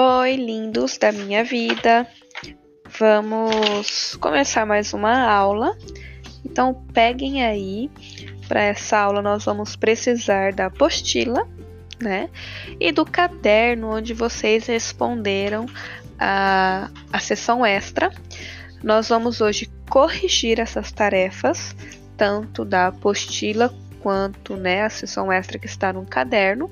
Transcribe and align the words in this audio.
Oi, 0.00 0.36
lindos 0.36 0.96
da 0.96 1.10
minha 1.10 1.42
vida. 1.42 2.06
Vamos 3.00 4.14
começar 4.20 4.64
mais 4.64 4.94
uma 4.94 5.28
aula. 5.28 5.76
Então, 6.44 6.86
peguem 6.94 7.44
aí. 7.44 7.90
Para 8.46 8.62
essa 8.62 8.96
aula, 8.96 9.20
nós 9.20 9.44
vamos 9.44 9.74
precisar 9.74 10.52
da 10.52 10.66
apostila, 10.66 11.48
né? 12.00 12.30
E 12.78 12.92
do 12.92 13.04
caderno 13.04 13.96
onde 13.96 14.14
vocês 14.14 14.66
responderam 14.66 15.66
a, 16.16 16.88
a 17.12 17.18
sessão 17.18 17.66
extra. 17.66 18.12
Nós 18.84 19.08
vamos 19.08 19.40
hoje 19.40 19.68
corrigir 19.90 20.60
essas 20.60 20.92
tarefas, 20.92 21.74
tanto 22.16 22.64
da 22.64 22.86
apostila 22.86 23.74
quanto 23.98 24.56
né, 24.56 24.84
a 24.84 24.90
sessão 24.90 25.32
extra 25.32 25.58
que 25.58 25.66
está 25.66 25.92
no 25.92 26.06
caderno. 26.06 26.70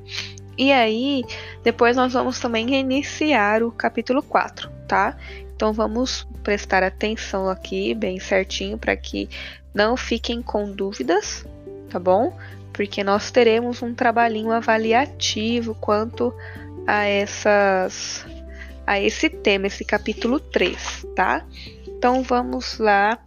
E 0.58 0.72
aí, 0.72 1.24
depois 1.62 1.96
nós 1.96 2.12
vamos 2.12 2.40
também 2.40 2.74
iniciar 2.74 3.62
o 3.62 3.70
capítulo 3.70 4.22
4, 4.22 4.70
tá? 4.88 5.16
Então 5.54 5.72
vamos 5.72 6.26
prestar 6.42 6.82
atenção 6.82 7.48
aqui 7.48 7.94
bem 7.94 8.18
certinho 8.20 8.78
para 8.78 8.96
que 8.96 9.28
não 9.74 9.96
fiquem 9.96 10.42
com 10.42 10.70
dúvidas, 10.70 11.44
tá 11.90 11.98
bom? 11.98 12.36
Porque 12.72 13.04
nós 13.04 13.30
teremos 13.30 13.82
um 13.82 13.94
trabalhinho 13.94 14.52
avaliativo 14.52 15.74
quanto 15.74 16.32
a 16.86 17.04
essas 17.04 18.24
a 18.86 19.00
esse 19.00 19.28
tema, 19.28 19.66
esse 19.66 19.84
capítulo 19.84 20.38
3, 20.38 21.06
tá? 21.14 21.44
Então 21.86 22.22
vamos 22.22 22.78
lá 22.78 23.18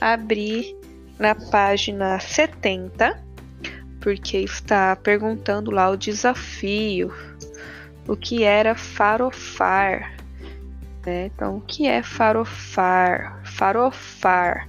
abrir 0.00 0.74
na 1.18 1.34
página 1.34 2.18
70 2.18 3.23
porque 4.04 4.36
está 4.36 4.94
perguntando 4.94 5.70
lá 5.70 5.88
o 5.88 5.96
desafio, 5.96 7.10
o 8.06 8.14
que 8.14 8.44
era 8.44 8.74
farofar. 8.74 10.14
Né? 11.06 11.30
Então, 11.34 11.56
o 11.56 11.60
que 11.62 11.86
é 11.86 12.02
farofar? 12.02 13.40
Farofar. 13.46 14.68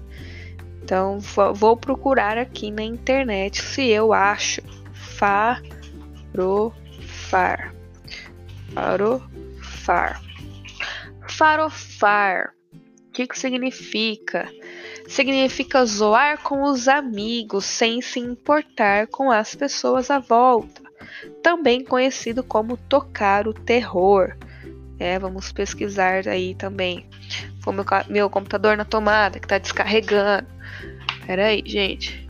Então, 0.81 1.19
vou 1.53 1.75
procurar 1.75 2.38
aqui 2.38 2.72
na 2.72 2.83
internet 2.83 3.61
se 3.61 3.86
eu 3.89 4.14
acho 4.14 4.61
farofar. 4.94 6.72
Farofar. 8.73 10.22
Farofar. 11.27 12.53
O 12.73 13.11
que, 13.11 13.27
que 13.27 13.38
significa? 13.38 14.49
Significa 15.08 15.86
zoar 15.86 16.42
com 16.42 16.64
os 16.64 16.88
amigos 16.88 17.66
sem 17.66 18.02
se 18.02 18.20
importar 18.20 19.08
com 19.08 19.31
as 19.31 19.56
pessoas 19.56 20.09
à 20.09 20.20
volta, 20.20 20.81
também 21.42 21.84
conhecido 21.84 22.44
como 22.44 22.78
tocar 22.78 23.48
o 23.48 23.53
terror. 23.53 24.36
É, 25.00 25.20
vamos 25.20 25.52
pesquisar 25.52 26.28
aí 26.28 26.56
também. 26.56 27.06
Foi 27.61 27.73
meu, 27.73 27.86
meu 28.08 28.30
computador 28.30 28.78
na 28.78 28.86
tomada 28.86 29.39
que 29.39 29.48
tá 29.48 29.58
descarregando. 29.58 30.48
Pera 31.26 31.48
aí, 31.48 31.64
gente. 31.66 32.30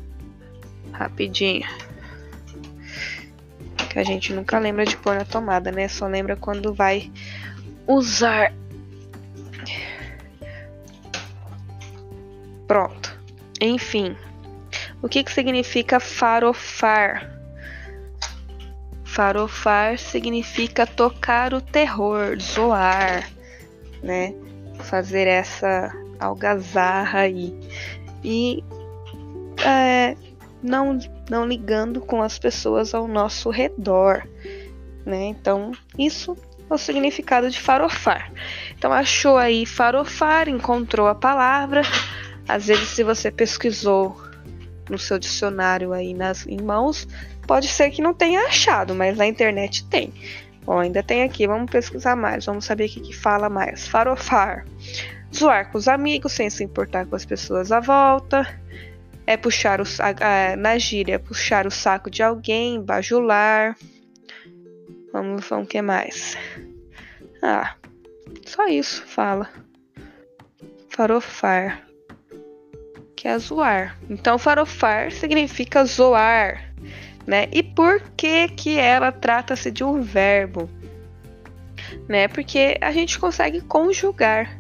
Rapidinho. 0.92 1.68
Que 3.90 4.00
a 4.00 4.04
gente 4.04 4.34
nunca 4.34 4.58
lembra 4.58 4.86
de 4.86 4.98
pôr 4.98 5.16
na 5.16 5.26
tomada, 5.26 5.72
né? 5.72 5.88
Só 5.88 6.08
lembra 6.08 6.36
quando 6.36 6.74
vai 6.74 7.12
usar 7.88 8.52
Pronto. 12.68 13.18
Enfim. 13.62 14.16
O 15.02 15.08
que, 15.08 15.24
que 15.24 15.32
significa 15.32 16.00
farofar? 16.00 17.32
Farofar 19.04 19.98
significa 19.98 20.86
tocar 20.86 21.54
o 21.54 21.62
terror, 21.62 22.38
zoar, 22.40 23.30
né? 24.04 24.34
Fazer 24.80 25.28
essa 25.28 25.92
algazarra 26.20 27.20
aí. 27.20 27.58
E 28.24 28.64
é, 29.64 30.18
não, 30.62 30.98
não 31.30 31.46
ligando 31.46 32.02
com 32.02 32.22
as 32.22 32.38
pessoas 32.38 32.94
ao 32.94 33.08
nosso 33.08 33.50
redor, 33.50 34.28
né? 35.06 35.26
Então, 35.28 35.72
isso 35.98 36.36
é 36.70 36.74
o 36.74 36.78
significado 36.78 37.50
de 37.50 37.60
farofar. 37.62 38.32
Então, 38.78 38.92
achou 38.92 39.38
aí 39.38 39.66
farofar, 39.66 40.50
encontrou 40.50 41.08
a 41.08 41.16
palavra 41.16 41.84
às 42.48 42.68
vezes, 42.68 42.90
se 42.90 43.04
você 43.04 43.32
pesquisou 43.32 44.16
no 44.90 45.00
seu 45.00 45.18
dicionário 45.18 45.94
aí 45.94 46.14
nas 46.14 46.46
em 46.46 46.62
mãos, 46.62 47.08
pode 47.48 47.68
ser 47.68 47.90
que 47.90 48.02
não 48.02 48.14
tenha 48.14 48.42
achado, 48.42 48.94
mas 48.94 49.18
na 49.18 49.26
internet 49.26 49.86
tem. 49.88 50.14
Bom, 50.64 50.80
ainda 50.80 51.04
tem 51.04 51.24
aqui, 51.24 51.48
vamos 51.48 51.72
pesquisar 51.72 52.16
mais, 52.16 52.46
vamos 52.46 52.66
saber 52.66 52.86
o 52.86 52.90
que, 52.90 53.00
que 53.00 53.16
fala 53.16 53.50
mais. 53.50 53.88
Farofar. 53.88 54.66
Zoar 55.36 55.72
com 55.72 55.78
os 55.78 55.88
amigos 55.88 56.32
sem 56.32 56.50
se 56.50 56.64
importar 56.64 57.06
com 57.06 57.16
as 57.16 57.26
pessoas 57.26 57.72
à 57.72 57.80
volta. 57.80 58.48
É 59.28 59.36
puxar 59.36 59.82
o 59.82 59.84
a, 60.00 60.56
na 60.56 60.78
gíria, 60.78 61.16
é 61.16 61.18
puxar 61.18 61.66
o 61.66 61.72
saco 61.72 62.12
de 62.12 62.22
alguém, 62.22 62.82
bajular. 62.82 63.76
Vamos, 65.12 65.48
vamos, 65.48 65.66
o 65.66 65.68
que 65.68 65.82
mais? 65.82 66.38
Ah, 67.42 67.76
só 68.46 68.68
isso, 68.68 69.04
fala. 69.06 69.50
Farofar 70.90 71.86
que 73.26 73.30
é 73.30 73.40
zoar. 73.40 73.98
Então, 74.08 74.38
farofar 74.38 75.12
significa 75.12 75.84
zoar, 75.84 76.72
né? 77.26 77.48
E 77.52 77.64
por 77.64 78.00
que 78.16 78.48
que 78.50 78.78
ela 78.78 79.12
trata-se 79.12 79.72
de 79.72 79.84
um 79.84 80.00
verbo? 80.00 80.70
Né? 82.08 82.28
Porque 82.28 82.78
a 82.80 82.92
gente 82.92 83.18
consegue 83.18 83.62
conjugar. 83.62 84.56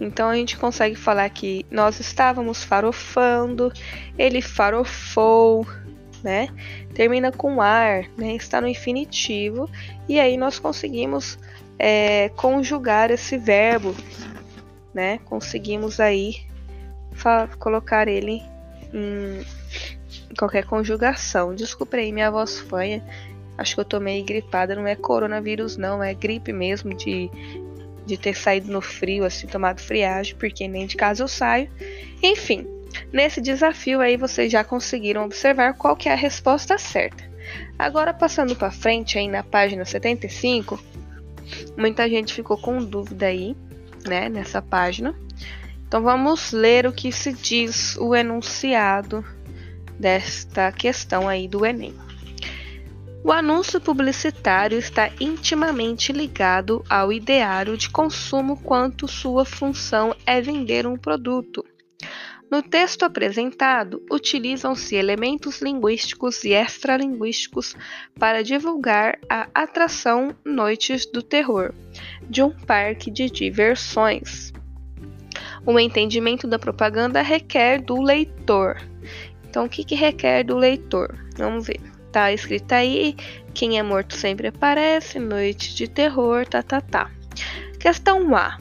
Então 0.00 0.28
a 0.28 0.36
gente 0.36 0.56
consegue 0.56 0.94
falar 0.94 1.28
que 1.30 1.66
nós 1.68 1.98
estávamos 1.98 2.62
farofando, 2.62 3.72
ele 4.16 4.40
farofou, 4.40 5.66
né? 6.22 6.48
Termina 6.94 7.32
com 7.32 7.60
ar, 7.60 8.04
né? 8.16 8.36
Está 8.36 8.60
no 8.60 8.68
infinitivo 8.68 9.68
e 10.08 10.20
aí 10.20 10.36
nós 10.36 10.60
conseguimos 10.60 11.36
é, 11.76 12.28
conjugar 12.36 13.10
esse 13.10 13.36
verbo, 13.36 13.96
né? 14.94 15.18
Conseguimos 15.24 15.98
aí 15.98 16.46
colocar 17.58 18.08
ele 18.08 18.42
em 18.92 19.44
qualquer 20.38 20.64
conjugação. 20.64 21.54
Desculpa 21.54 21.96
aí 21.96 22.12
minha 22.12 22.30
voz 22.30 22.58
fanha. 22.58 23.02
Acho 23.58 23.74
que 23.74 23.80
eu 23.80 23.84
tô 23.84 24.00
meio 24.00 24.24
gripada. 24.24 24.74
Não 24.74 24.86
é 24.86 24.94
coronavírus, 24.94 25.76
não. 25.76 26.02
É 26.02 26.12
gripe 26.14 26.52
mesmo 26.52 26.94
de, 26.94 27.30
de 28.04 28.16
ter 28.16 28.34
saído 28.34 28.70
no 28.70 28.80
frio, 28.80 29.24
assim, 29.24 29.46
tomado 29.46 29.80
friagem, 29.80 30.36
porque 30.36 30.68
nem 30.68 30.86
de 30.86 30.96
casa 30.96 31.22
eu 31.22 31.28
saio. 31.28 31.70
Enfim, 32.22 32.66
nesse 33.12 33.40
desafio 33.40 34.00
aí 34.00 34.16
vocês 34.16 34.50
já 34.50 34.62
conseguiram 34.62 35.24
observar 35.24 35.74
qual 35.74 35.96
que 35.96 36.08
é 36.08 36.12
a 36.12 36.16
resposta 36.16 36.78
certa. 36.78 37.24
Agora, 37.78 38.12
passando 38.12 38.56
para 38.56 38.70
frente 38.70 39.18
aí 39.18 39.28
na 39.28 39.42
página 39.42 39.84
75, 39.84 40.82
muita 41.76 42.08
gente 42.08 42.34
ficou 42.34 42.56
com 42.56 42.78
dúvida 42.84 43.26
aí, 43.26 43.56
né, 44.06 44.28
nessa 44.28 44.60
página. 44.60 45.14
Então 45.86 46.02
vamos 46.02 46.52
ler 46.52 46.86
o 46.86 46.92
que 46.92 47.12
se 47.12 47.32
diz 47.32 47.96
o 47.96 48.14
enunciado 48.14 49.24
desta 49.98 50.72
questão 50.72 51.28
aí 51.28 51.46
do 51.48 51.64
Enem. 51.64 51.94
O 53.24 53.32
anúncio 53.32 53.80
publicitário 53.80 54.78
está 54.78 55.10
intimamente 55.20 56.12
ligado 56.12 56.84
ao 56.88 57.12
ideário 57.12 57.76
de 57.76 57.90
consumo 57.90 58.56
quanto 58.62 59.08
sua 59.08 59.44
função 59.44 60.14
é 60.24 60.40
vender 60.40 60.86
um 60.86 60.96
produto. 60.96 61.64
No 62.48 62.62
texto 62.62 63.02
apresentado, 63.02 64.00
utilizam-se 64.08 64.94
elementos 64.94 65.60
linguísticos 65.60 66.44
e 66.44 66.52
extralinguísticos 66.52 67.74
para 68.16 68.44
divulgar 68.44 69.18
a 69.28 69.48
atração 69.52 70.32
Noites 70.44 71.04
do 71.04 71.20
Terror, 71.20 71.74
de 72.30 72.42
um 72.42 72.50
parque 72.50 73.10
de 73.10 73.28
diversões. 73.28 74.52
O 75.66 75.80
entendimento 75.80 76.46
da 76.46 76.60
propaganda 76.60 77.20
requer 77.22 77.82
do 77.82 78.00
leitor. 78.00 78.80
Então, 79.48 79.64
o 79.64 79.68
que, 79.68 79.82
que 79.82 79.96
requer 79.96 80.44
do 80.44 80.56
leitor? 80.56 81.12
Vamos 81.36 81.66
ver. 81.66 81.80
Tá 82.12 82.32
escrito 82.32 82.72
aí: 82.72 83.16
quem 83.52 83.76
é 83.78 83.82
morto 83.82 84.14
sempre 84.14 84.46
aparece, 84.46 85.18
noite 85.18 85.74
de 85.74 85.88
terror, 85.88 86.46
tá, 86.46 86.62
tá, 86.62 86.80
tá. 86.80 87.10
Questão 87.80 88.34
A. 88.36 88.58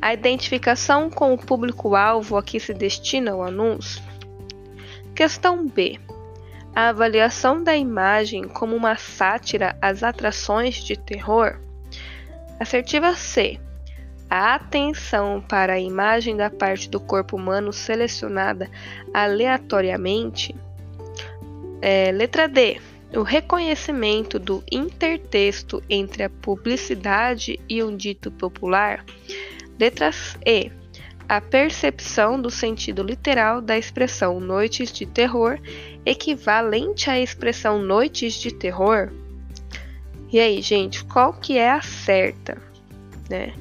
A 0.00 0.12
identificação 0.12 1.08
com 1.08 1.32
o 1.32 1.38
público-alvo 1.38 2.36
a 2.36 2.42
que 2.42 2.60
se 2.60 2.74
destina 2.74 3.34
o 3.34 3.42
anúncio. 3.42 4.02
Questão 5.14 5.66
B. 5.66 5.98
A 6.74 6.90
avaliação 6.90 7.64
da 7.64 7.74
imagem 7.74 8.44
como 8.44 8.76
uma 8.76 8.96
sátira 8.96 9.74
às 9.80 10.02
atrações 10.02 10.74
de 10.76 10.96
terror. 10.96 11.58
Assertiva 12.60 13.14
C. 13.14 13.58
A 14.28 14.54
atenção 14.54 15.40
para 15.40 15.74
a 15.74 15.80
imagem 15.80 16.36
da 16.36 16.50
parte 16.50 16.90
do 16.90 16.98
corpo 16.98 17.36
humano 17.36 17.72
selecionada 17.72 18.68
aleatoriamente. 19.14 20.54
É, 21.80 22.10
letra 22.10 22.48
D. 22.48 22.80
o 23.14 23.22
reconhecimento 23.22 24.38
do 24.38 24.64
intertexto 24.70 25.82
entre 25.88 26.24
a 26.24 26.30
publicidade 26.30 27.60
e 27.68 27.82
um 27.82 27.96
dito 27.96 28.30
popular. 28.30 29.04
Letras 29.78 30.36
E. 30.44 30.70
A 31.28 31.40
percepção 31.40 32.40
do 32.40 32.50
sentido 32.50 33.02
literal 33.02 33.60
da 33.60 33.76
expressão 33.76 34.38
noites 34.40 34.92
de 34.92 35.06
terror 35.06 35.58
equivalente 36.04 37.10
à 37.10 37.18
expressão 37.18 37.80
noites 37.80 38.34
de 38.34 38.54
terror. 38.54 39.10
E 40.32 40.38
aí, 40.38 40.62
gente, 40.62 41.04
qual 41.04 41.32
que 41.32 41.58
é 41.58 41.70
a 41.70 41.82
certa, 41.82 42.60
né? 43.28 43.52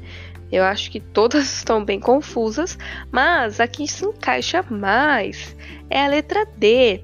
Eu 0.52 0.64
acho 0.64 0.92
que 0.92 1.00
todas 1.00 1.46
estão 1.58 1.84
bem 1.84 2.00
confusas, 2.00 2.78
mas 3.12 3.60
a 3.60 3.68
que 3.68 3.88
se 3.88 4.06
encaixa 4.06 4.64
mais 4.64 5.56
é 5.90 6.04
a 6.04 6.08
letra 6.08 6.46
D. 6.58 7.04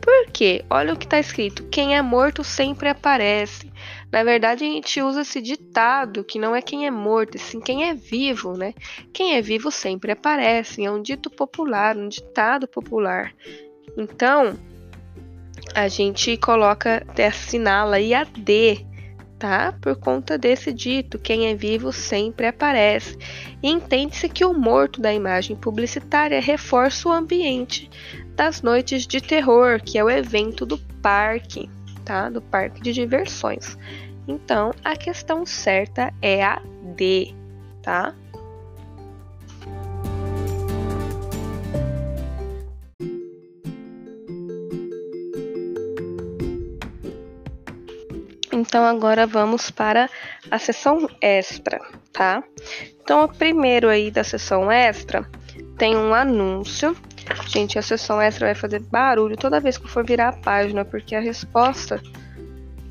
Por 0.00 0.32
quê? 0.32 0.64
Olha 0.68 0.94
o 0.94 0.96
que 0.96 1.06
está 1.06 1.18
escrito: 1.18 1.64
quem 1.68 1.96
é 1.96 2.02
morto 2.02 2.42
sempre 2.42 2.88
aparece. 2.88 3.72
Na 4.10 4.22
verdade, 4.24 4.64
a 4.64 4.66
gente 4.66 5.00
usa 5.00 5.22
esse 5.22 5.40
ditado 5.40 6.22
que 6.22 6.38
não 6.38 6.54
é 6.54 6.60
quem 6.60 6.86
é 6.86 6.90
morto, 6.90 7.38
sim 7.38 7.60
quem 7.60 7.88
é 7.88 7.94
vivo, 7.94 8.52
né? 8.56 8.74
Quem 9.12 9.36
é 9.36 9.40
vivo 9.40 9.70
sempre 9.70 10.12
aparece. 10.12 10.84
É 10.84 10.90
um 10.90 11.00
dito 11.00 11.30
popular, 11.30 11.96
um 11.96 12.08
ditado 12.08 12.66
popular. 12.66 13.32
Então, 13.96 14.58
a 15.74 15.88
gente 15.88 16.36
coloca, 16.36 17.06
assinala 17.26 17.96
aí 17.96 18.12
a 18.12 18.24
D 18.24 18.84
tá? 19.42 19.74
Por 19.80 19.96
conta 19.96 20.38
desse 20.38 20.72
dito, 20.72 21.18
quem 21.18 21.48
é 21.48 21.54
vivo 21.56 21.92
sempre 21.92 22.46
aparece. 22.46 23.18
E 23.60 23.68
entende-se 23.68 24.28
que 24.28 24.44
o 24.44 24.54
morto 24.54 25.00
da 25.00 25.12
imagem 25.12 25.56
publicitária 25.56 26.40
reforça 26.40 27.08
o 27.08 27.12
ambiente 27.12 27.90
das 28.36 28.62
noites 28.62 29.04
de 29.04 29.20
terror, 29.20 29.80
que 29.82 29.98
é 29.98 30.04
o 30.04 30.08
evento 30.08 30.64
do 30.64 30.78
parque, 30.78 31.68
tá? 32.04 32.30
Do 32.30 32.40
parque 32.40 32.80
de 32.80 32.92
diversões. 32.92 33.76
Então, 34.28 34.70
a 34.84 34.94
questão 34.94 35.44
certa 35.44 36.14
é 36.22 36.44
a 36.44 36.62
D, 36.94 37.34
tá? 37.82 38.14
Então 48.62 48.84
agora 48.84 49.26
vamos 49.26 49.72
para 49.72 50.08
a 50.48 50.56
sessão 50.56 51.08
extra, 51.20 51.80
tá? 52.12 52.44
Então, 53.02 53.24
o 53.24 53.28
primeiro 53.28 53.88
aí 53.88 54.08
da 54.08 54.22
sessão 54.22 54.70
extra 54.70 55.28
tem 55.76 55.96
um 55.96 56.14
anúncio. 56.14 56.96
Gente, 57.48 57.76
a 57.76 57.82
sessão 57.82 58.22
extra 58.22 58.46
vai 58.46 58.54
fazer 58.54 58.78
barulho 58.78 59.36
toda 59.36 59.58
vez 59.58 59.76
que 59.76 59.88
for 59.88 60.06
virar 60.06 60.28
a 60.28 60.32
página, 60.32 60.84
porque 60.84 61.16
a 61.16 61.20
resposta 61.20 62.00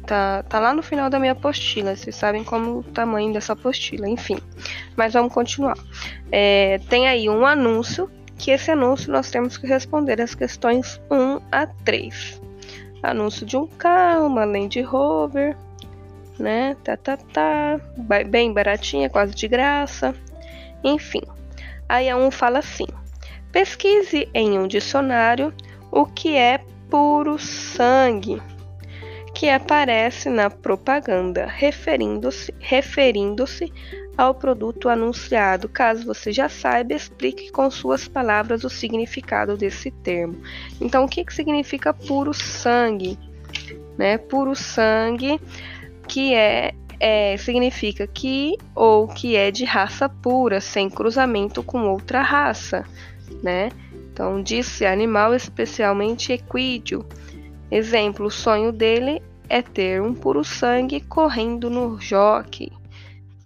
tá, 0.06 0.44
tá 0.44 0.60
lá 0.60 0.74
no 0.74 0.84
final 0.84 1.10
da 1.10 1.18
minha 1.18 1.32
apostila. 1.32 1.96
Vocês 1.96 2.18
sabem 2.18 2.44
como 2.44 2.80
o 2.80 2.84
tamanho 2.84 3.32
dessa 3.32 3.54
apostila, 3.54 4.10
enfim. 4.10 4.40
Mas 4.98 5.14
vamos 5.14 5.34
continuar. 5.34 5.78
É, 6.30 6.82
tem 6.90 7.08
aí 7.08 7.30
um 7.30 7.46
anúncio, 7.46 8.12
que 8.38 8.52
esse 8.52 8.70
anúncio 8.72 9.10
nós 9.10 9.32
temos 9.32 9.58
que 9.58 9.66
responder 9.66 10.20
as 10.20 10.36
questões 10.36 11.00
1 11.10 11.40
a 11.50 11.66
3 11.66 12.51
anúncio 13.02 13.46
de 13.46 13.58
um 13.58 13.68
carro, 13.68 14.28
uma 14.28 14.46
Land 14.46 14.82
Rover, 14.82 15.58
né? 16.38 16.76
Tá, 16.84 16.98
tá, 16.98 17.18
tá, 17.18 17.80
bem 18.28 18.54
baratinha, 18.54 19.10
quase 19.10 19.34
de 19.34 19.48
graça, 19.48 20.14
enfim. 20.84 21.22
Aí 21.88 22.14
um 22.14 22.32
fala 22.32 22.60
assim: 22.60 22.88
pesquise 23.52 24.30
em 24.34 24.58
um 24.58 24.68
dicionário 24.68 25.54
o 25.92 26.06
que 26.06 26.36
é 26.36 26.60
puro 26.90 27.38
sangue, 27.38 28.42
que 29.34 29.50
aparece 29.50 30.30
na 30.30 30.50
propaganda, 30.50 31.46
referindo-se 31.46 32.54
referindo-se 32.60 33.72
ao 34.18 34.34
produto 34.36 34.90
anunciado. 34.90 35.70
Caso 35.70 36.06
você 36.06 36.32
já 36.32 36.50
saiba, 36.50 36.94
explique 36.94 37.52
com 37.52 37.70
suas 37.72 38.08
palavras 38.08 38.64
o 38.64 38.70
significado 38.70 39.58
desse 39.58 39.92
termo. 39.92 40.42
Então, 40.80 41.06
o 41.06 41.08
que, 41.08 41.24
que 41.24 41.34
significa 41.34 41.94
puro 41.94 42.34
sangue? 42.34 43.18
Né? 43.98 44.18
Puro 44.18 44.56
sangue, 44.56 45.40
que 46.08 46.34
é, 46.34 46.74
é 47.00 47.38
significa 47.38 48.08
que 48.08 48.58
ou 48.76 49.08
que 49.08 49.36
é 49.36 49.52
de 49.52 49.66
raça 49.66 50.08
pura, 50.08 50.60
sem 50.60 50.90
cruzamento 50.90 51.64
com 51.64 51.90
outra 51.90 52.22
raça, 52.22 52.86
né? 53.44 53.70
Então, 54.12 54.42
disse 54.44 54.86
animal 54.86 55.34
especialmente 55.34 56.34
equídeo. 56.34 57.06
Exemplo, 57.72 58.26
o 58.26 58.32
sonho 58.32 58.72
dele 58.72 59.22
é 59.48 59.62
ter 59.62 60.02
um 60.02 60.14
puro 60.14 60.44
sangue 60.44 61.00
correndo 61.02 61.70
no 61.70 62.00
jockey. 62.00 62.72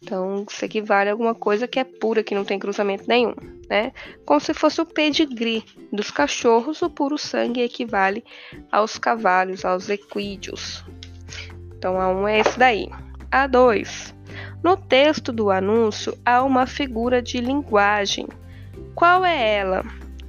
Então, 0.06 0.46
isso 0.48 0.64
equivale 0.64 1.10
a 1.10 1.14
alguma 1.14 1.34
coisa 1.34 1.68
que 1.68 1.80
é 1.80 1.84
pura, 1.84 2.24
que 2.24 2.36
não 2.36 2.46
tem 2.46 2.60
cruzamento 2.60 3.06
nenhum, 3.08 3.34
né? 3.68 3.92
Como 4.24 4.40
se 4.40 4.54
fosse 4.54 4.80
o 4.80 4.86
pedigree 4.86 5.66
dos 5.92 6.12
cachorros, 6.12 6.84
o 6.84 6.92
puro 6.92 7.18
sangue 7.18 7.62
equivale 7.62 8.24
aos 8.72 9.00
cavalos, 9.00 9.66
aos 9.66 9.90
equídeos. 9.90 10.86
Então, 11.76 12.00
a 12.00 12.08
1 12.08 12.22
um 12.22 12.28
é 12.28 12.40
esse 12.40 12.60
daí. 12.60 12.88
A 13.32 13.48
2. 13.48 14.14
No 14.64 14.78
texto 14.78 15.34
do 15.34 15.50
anúncio 15.50 16.16
há 16.24 16.44
uma 16.44 16.68
figura 16.68 17.20
de 17.20 17.42
linguagem. 17.42 18.28
Qual 18.94 19.26
é 19.26 19.56
ela? 19.56 19.84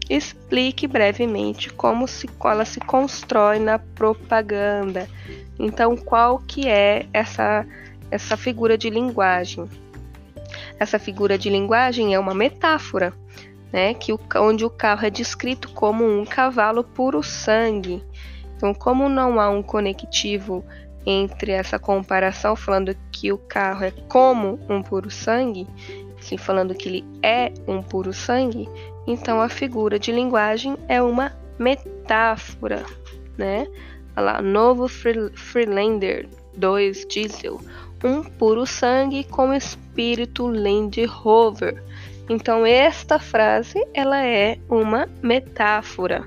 Explique 0.08 0.86
brevemente 0.86 1.68
como 1.68 2.08
se, 2.08 2.30
ela 2.42 2.64
se 2.64 2.80
constrói 2.80 3.58
na 3.58 3.78
propaganda. 3.78 5.06
Então, 5.58 5.98
qual 5.98 6.38
que 6.38 6.66
é 6.66 7.04
essa 7.12 7.66
essa 8.10 8.36
figura 8.36 8.76
de 8.76 8.90
linguagem. 8.90 9.68
Essa 10.78 10.98
figura 10.98 11.38
de 11.38 11.50
linguagem 11.50 12.14
é 12.14 12.18
uma 12.18 12.34
metáfora, 12.34 13.12
né, 13.72 13.94
que 13.94 14.12
o, 14.12 14.20
onde 14.36 14.64
o 14.64 14.70
carro 14.70 15.06
é 15.06 15.10
descrito 15.10 15.70
como 15.72 16.04
um 16.04 16.24
cavalo 16.24 16.84
puro 16.84 17.22
sangue. 17.22 18.02
Então, 18.56 18.72
como 18.72 19.08
não 19.08 19.40
há 19.40 19.50
um 19.50 19.62
conectivo 19.62 20.64
entre 21.04 21.52
essa 21.52 21.78
comparação, 21.78 22.56
falando 22.56 22.96
que 23.12 23.32
o 23.32 23.38
carro 23.38 23.84
é 23.84 23.90
como 24.08 24.58
um 24.68 24.82
puro 24.82 25.10
sangue, 25.10 25.66
sim, 26.20 26.36
falando 26.36 26.74
que 26.74 26.88
ele 26.88 27.04
é 27.22 27.52
um 27.68 27.82
puro 27.82 28.12
sangue, 28.12 28.68
então 29.06 29.40
a 29.40 29.48
figura 29.48 29.98
de 29.98 30.10
linguagem 30.10 30.76
é 30.88 31.00
uma 31.00 31.32
metáfora, 31.58 32.84
né? 33.38 33.66
Olha 34.16 34.32
lá, 34.32 34.42
novo 34.42 34.88
Freelander 34.88 36.28
2 36.56 37.06
Diesel 37.06 37.60
um 38.06 38.22
puro 38.22 38.64
sangue 38.64 39.24
com 39.24 39.52
espírito 39.52 40.46
Land 40.46 41.04
Rover. 41.04 41.82
Então 42.28 42.64
esta 42.64 43.18
frase 43.18 43.84
ela 43.92 44.24
é 44.24 44.58
uma 44.68 45.08
metáfora. 45.22 46.26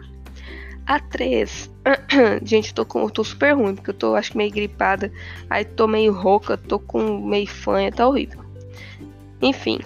A 0.85 0.99
3. 0.99 1.69
Gente, 2.43 2.73
tô 2.73 2.85
com 2.85 3.07
tô 3.09 3.23
super 3.23 3.55
ruim 3.55 3.75
porque 3.75 3.91
eu 3.91 3.95
tô 3.95 4.15
acho 4.15 4.37
meio 4.37 4.51
gripada, 4.51 5.11
aí 5.49 5.63
tô 5.63 5.87
meio 5.87 6.11
rouca, 6.11 6.57
tô 6.57 6.79
com 6.79 7.19
meio 7.27 7.47
fanha, 7.47 7.91
tá 7.91 8.07
horrível. 8.07 8.43
Enfim, 9.41 9.79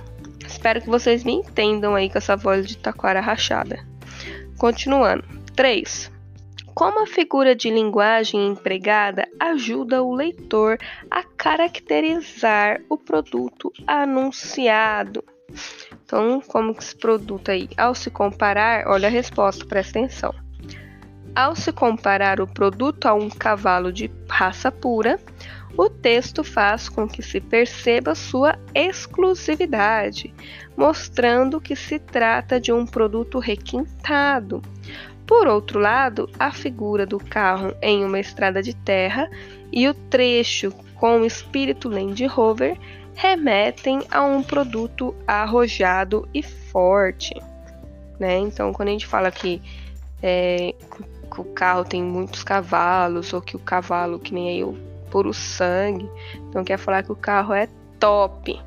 espero 0.45 0.81
que 0.81 0.89
vocês 0.89 1.23
me 1.23 1.33
entendam 1.33 1.93
aí 1.93 2.09
com 2.09 2.17
essa 2.17 2.35
voz 2.35 2.65
de 2.65 2.77
taquara 2.77 3.19
rachada. 3.19 3.85
Continuando. 4.57 5.23
3. 5.55 6.12
Como 6.73 7.03
a 7.03 7.07
figura 7.07 7.55
de 7.55 7.69
linguagem 7.69 8.47
empregada 8.47 9.27
ajuda 9.39 10.01
o 10.01 10.13
leitor 10.13 10.77
a 11.09 11.23
caracterizar 11.23 12.81
o 12.89 12.97
produto 12.97 13.71
anunciado. 13.85 15.23
Então, 16.03 16.41
como 16.41 16.73
que 16.73 16.81
esse 16.81 16.95
produto 16.95 17.51
aí, 17.51 17.69
ao 17.77 17.93
se 17.93 18.09
comparar, 18.09 18.87
olha 18.87 19.07
a 19.07 19.11
resposta, 19.11 19.65
presta 19.65 19.99
atenção. 19.99 20.33
Ao 21.35 21.55
se 21.55 21.71
comparar 21.71 22.41
o 22.41 22.47
produto 22.47 23.05
a 23.05 23.13
um 23.13 23.29
cavalo 23.29 23.93
de 23.93 24.11
raça 24.27 24.71
pura, 24.71 25.19
o 25.75 25.89
texto 25.89 26.43
faz 26.43 26.87
com 26.87 27.07
que 27.07 27.23
se 27.23 27.41
perceba 27.41 28.13
sua 28.13 28.57
exclusividade, 28.75 30.33
mostrando 30.77 31.59
que 31.59 31.75
se 31.75 31.97
trata 31.97 32.59
de 32.59 32.71
um 32.71 32.85
produto 32.85 33.39
requintado, 33.39 34.61
por 35.25 35.47
outro 35.47 35.79
lado, 35.79 36.29
a 36.37 36.51
figura 36.51 37.05
do 37.05 37.17
carro 37.17 37.73
em 37.81 38.03
uma 38.03 38.19
estrada 38.19 38.61
de 38.61 38.75
terra 38.75 39.29
e 39.71 39.87
o 39.87 39.93
trecho 39.93 40.71
com 40.95 41.21
o 41.21 41.25
espírito 41.25 41.89
Land 41.89 42.25
Rover 42.27 42.77
remetem 43.15 44.01
a 44.11 44.23
um 44.23 44.43
produto 44.43 45.15
arrojado 45.27 46.27
e 46.33 46.41
forte. 46.43 47.33
Né? 48.19 48.37
Então, 48.37 48.73
quando 48.73 48.89
a 48.89 48.91
gente 48.91 49.07
fala 49.07 49.31
que, 49.31 49.61
é, 50.21 50.73
que 51.33 51.41
o 51.41 51.45
carro 51.45 51.83
tem 51.83 52.03
muitos 52.03 52.43
cavalos, 52.43 53.33
ou 53.33 53.41
que 53.41 53.55
o 53.55 53.59
cavalo, 53.59 54.19
que 54.19 54.33
nem 54.33 54.49
aí, 54.49 54.63
o 54.63 54.77
puro 55.09 55.33
sangue, 55.33 56.09
então 56.49 56.63
quer 56.63 56.77
falar 56.77 57.03
que 57.03 57.11
o 57.11 57.15
carro 57.15 57.53
é 57.53 57.69
top. 57.99 58.59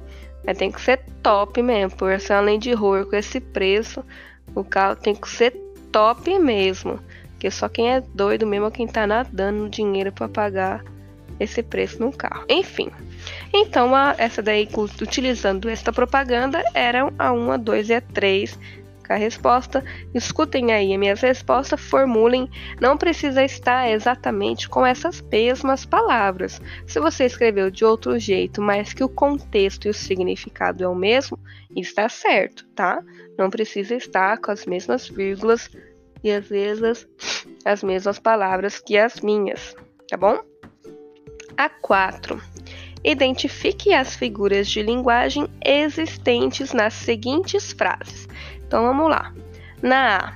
É, 0.45 0.55
tem 0.55 0.71
que 0.71 0.81
ser 0.81 1.03
top 1.23 1.61
mesmo, 1.61 1.97
por 1.97 2.19
ser 2.21 2.35
uma 2.35 2.41
Land 2.41 2.73
Rover 2.73 3.07
com 3.07 3.17
esse 3.17 3.41
preço, 3.41 4.05
o 4.55 4.63
carro 4.63 4.95
tem 4.95 5.15
que 5.15 5.29
ser 5.29 5.66
top 5.93 6.39
mesmo. 6.39 6.99
Porque 7.33 7.51
só 7.51 7.69
quem 7.69 7.93
é 7.93 8.01
doido 8.01 8.47
mesmo 8.47 8.67
é 8.67 8.71
quem 8.71 8.87
tá 8.87 9.07
nadando 9.07 9.69
dinheiro 9.69 10.11
para 10.11 10.29
pagar 10.29 10.85
esse 11.39 11.63
preço 11.63 12.01
no 12.01 12.11
carro. 12.11 12.45
Enfim. 12.49 12.91
Então, 13.53 13.95
a, 13.95 14.15
essa 14.19 14.43
daí, 14.43 14.69
utilizando 15.03 15.69
esta 15.69 15.93
propaganda, 15.93 16.63
eram 16.75 17.13
a 17.19 17.33
1, 17.33 17.53
a 17.53 17.57
2 17.57 17.91
e 17.91 17.95
a 17.95 18.01
3 18.01 18.59
a 19.15 19.17
resposta. 19.17 19.85
Escutem 20.15 20.73
aí 20.73 20.93
as 20.93 20.99
minhas 20.99 21.21
respostas, 21.21 21.81
formulem. 21.81 22.49
Não 22.81 22.97
precisa 22.97 23.45
estar 23.45 23.91
exatamente 23.91 24.69
com 24.69 24.85
essas 24.85 25.21
mesmas 25.21 25.85
palavras. 25.85 26.61
Se 26.87 26.99
você 27.01 27.25
escreveu 27.25 27.71
de 27.71 27.85
outro 27.85 28.19
jeito, 28.19 28.61
mas 28.61 28.93
que 28.93 29.05
o 29.05 29.09
contexto 29.09 29.87
e 29.87 29.91
o 29.91 29.95
significado 29.95 30.83
é 30.83 30.89
o 30.89 30.95
mesmo, 30.95 31.39
está 31.75 32.09
certo, 32.09 32.67
tá? 32.75 33.03
Não 33.39 33.51
precisa 33.51 33.95
estar 33.95 34.39
com 34.39 34.51
as 34.51 34.67
mesmas 34.67 35.09
vírgulas 35.09 35.71
e 36.23 36.31
às 36.31 36.49
vezes 36.49 37.07
as 37.65 37.83
mesmas 37.83 38.19
palavras 38.19 38.81
que 38.81 38.97
as 38.97 39.21
minhas, 39.21 39.75
tá 40.09 40.17
bom? 40.17 40.39
A 41.57 41.69
4. 41.69 42.41
Identifique 43.05 43.95
as 43.95 44.17
figuras 44.17 44.69
de 44.69 44.83
linguagem 44.83 45.47
existentes 45.65 46.73
nas 46.73 46.93
seguintes 46.93 47.73
frases. 47.73 48.27
Então 48.67 48.83
vamos 48.83 49.09
lá. 49.09 49.33
Na 49.83 50.17
A, 50.17 50.33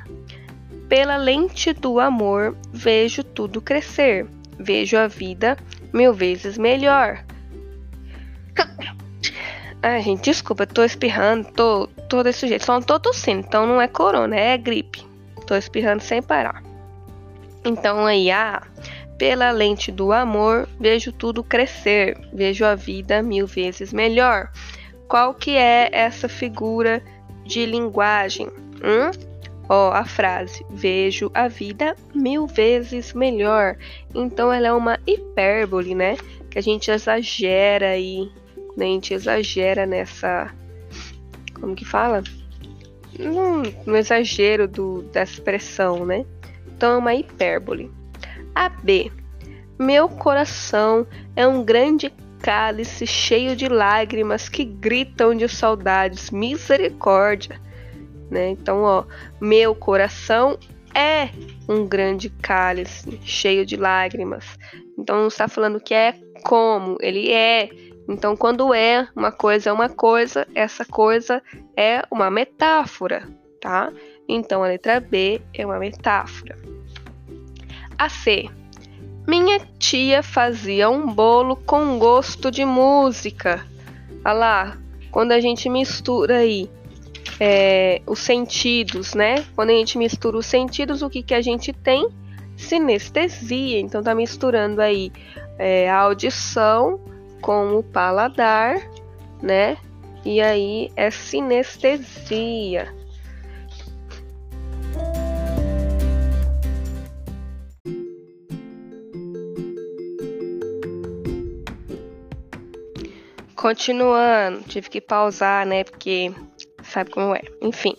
pela 0.89 1.17
lente 1.17 1.73
do 1.73 2.01
amor, 2.01 2.57
vejo 2.73 3.23
tudo 3.23 3.61
crescer. 3.61 4.27
Vejo 4.59 4.97
a 4.97 5.07
vida 5.07 5.57
mil 5.93 6.13
vezes 6.13 6.59
melhor. 6.59 7.25
Ai, 9.83 10.03
gente, 10.03 10.25
desculpa, 10.25 10.67
tô 10.67 10.85
espirrando, 10.85 11.49
tô, 11.53 11.87
tô 12.09 12.23
desse 12.23 12.47
jeito. 12.47 12.67
Só 12.67 12.75
não 12.75 12.83
tô 12.83 13.01
tossindo, 13.01 13.41
então 13.47 13.67
não 13.67 13.81
é 13.81 13.89
corona, 13.89 14.37
é 14.37 14.59
gripe. 14.59 15.07
Tô 15.47 15.57
espirrando 15.57 16.03
sem 16.03 16.23
parar. 16.23 16.63
Então 17.65 18.05
aí, 18.05 18.31
A, 18.31 18.63
pela 19.17 19.51
lente 19.51 19.91
do 19.91 20.13
amor, 20.13 20.69
vejo 20.79 21.13
tudo 21.13 21.43
crescer. 21.43 22.19
Vejo 22.33 22.65
a 22.65 22.75
vida 22.75 23.23
mil 23.23 23.47
vezes 23.47 23.93
melhor. 23.93 24.51
Qual 25.09 25.35
que 25.35 25.57
é 25.57 25.89
essa 25.93 26.29
figura 26.29 27.03
de 27.51 27.67
linguagem. 27.67 28.47
Hum? 28.47 29.11
Ó, 29.69 29.91
a 29.93 30.05
frase 30.05 30.65
vejo 30.71 31.31
a 31.35 31.49
vida 31.49 31.97
mil 32.15 32.47
vezes 32.47 33.13
melhor. 33.13 33.77
Então 34.15 34.53
ela 34.53 34.69
é 34.69 34.73
uma 34.73 34.99
hipérbole, 35.07 35.95
né? 35.95 36.17
Que 36.49 36.59
a 36.59 36.63
gente 36.63 36.91
exagera 36.91 37.91
aí, 37.91 38.31
né? 38.77 38.87
a 38.87 38.89
gente 38.89 39.15
exagera 39.15 39.85
nessa 39.85 40.53
como 41.61 41.75
que 41.75 41.85
fala? 41.85 42.23
No, 43.19 43.63
no 43.85 43.97
exagero 43.97 44.67
do, 44.67 45.03
da 45.13 45.23
expressão, 45.23 46.07
né? 46.07 46.25
Então 46.69 46.95
é 46.95 46.97
uma 46.97 47.15
hipérbole. 47.15 47.91
A 48.55 48.69
B. 48.69 49.13
Meu 49.79 50.09
coração 50.09 51.07
é 51.37 51.47
um 51.47 51.63
grande 51.65 52.13
cálice 52.43 53.07
cheio 53.07 53.55
de 53.55 53.69
lágrimas 53.69 54.49
que 54.49 54.65
gritam 54.65 55.35
de 55.35 55.49
saudades, 55.49 56.31
misericórdia. 56.31 57.61
Né? 58.31 58.51
Então, 58.51 58.83
ó, 58.83 59.05
meu 59.41 59.75
coração 59.75 60.59
é 60.95 61.29
um 61.69 61.87
grande 61.87 62.31
cálice 62.31 63.19
cheio 63.23 63.65
de 63.65 63.77
lágrimas. 63.77 64.59
Então, 64.99 65.21
não 65.21 65.29
está 65.29 65.49
falando 65.49 65.81
que 65.81 65.95
é 65.95 66.15
como, 66.45 66.97
ele 67.01 67.33
é. 67.33 67.69
Então, 68.09 68.37
quando 68.37 68.75
é 68.75 69.09
uma 69.15 69.31
coisa 69.31 69.71
é 69.71 69.73
uma 69.73 69.89
coisa, 69.89 70.47
essa 70.55 70.85
coisa 70.85 71.43
é 71.77 72.03
uma 72.11 72.31
metáfora, 72.31 73.29
tá? 73.61 73.93
Então, 74.29 74.65
a 74.65 74.69
letra 74.69 75.01
B 75.01 75.41
é 75.55 75.65
uma 75.65 75.79
metáfora. 75.79 76.57
A 77.99 78.09
C. 78.09 78.49
Minha 79.31 79.61
tia 79.79 80.25
fazia 80.25 80.91
um 80.91 81.07
bolo 81.07 81.55
com 81.55 82.01
gosto 82.01 82.51
de 82.51 82.65
música. 82.65 83.65
Olha 84.25 84.33
lá, 84.33 84.79
quando 85.13 85.31
a 85.31 85.39
gente 85.39 85.69
mistura 85.69 86.39
aí 86.39 86.69
é, 87.39 88.03
os 88.09 88.19
sentidos, 88.19 89.15
né? 89.15 89.45
Quando 89.55 89.71
a 89.71 89.75
gente 89.75 89.97
mistura 89.97 90.37
os 90.37 90.47
sentidos, 90.47 91.01
o 91.01 91.09
que, 91.09 91.23
que 91.23 91.33
a 91.33 91.41
gente 91.41 91.73
tem? 91.73 92.09
Sinestesia. 92.57 93.79
Então 93.79 94.03
tá 94.03 94.17
misturando 94.17 94.83
aí 94.83 95.13
é, 95.61 95.89
a 95.89 95.99
audição 95.99 96.99
com 97.41 97.77
o 97.77 97.85
paladar, 97.85 98.81
né? 99.41 99.77
E 100.25 100.41
aí 100.41 100.91
é 100.97 101.09
sinestesia. 101.09 102.93
Continuando, 113.61 114.63
tive 114.63 114.89
que 114.89 115.03
pausar, 115.03 115.67
né? 115.67 115.85
Porque 115.85 116.33
sabe 116.83 117.11
como 117.11 117.35
é. 117.35 117.43
Enfim. 117.61 117.95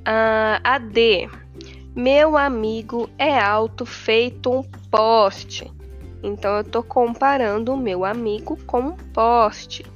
Uh, 0.00 0.58
a 0.64 0.78
D. 0.78 1.30
Meu 1.94 2.36
amigo 2.36 3.08
é 3.16 3.38
alto 3.38 3.86
feito 3.86 4.50
um 4.50 4.64
poste. 4.90 5.72
Então 6.24 6.56
eu 6.56 6.64
tô 6.64 6.82
comparando 6.82 7.72
o 7.72 7.76
meu 7.76 8.04
amigo 8.04 8.58
com 8.66 8.80
um 8.80 8.96
poste. 9.12 9.86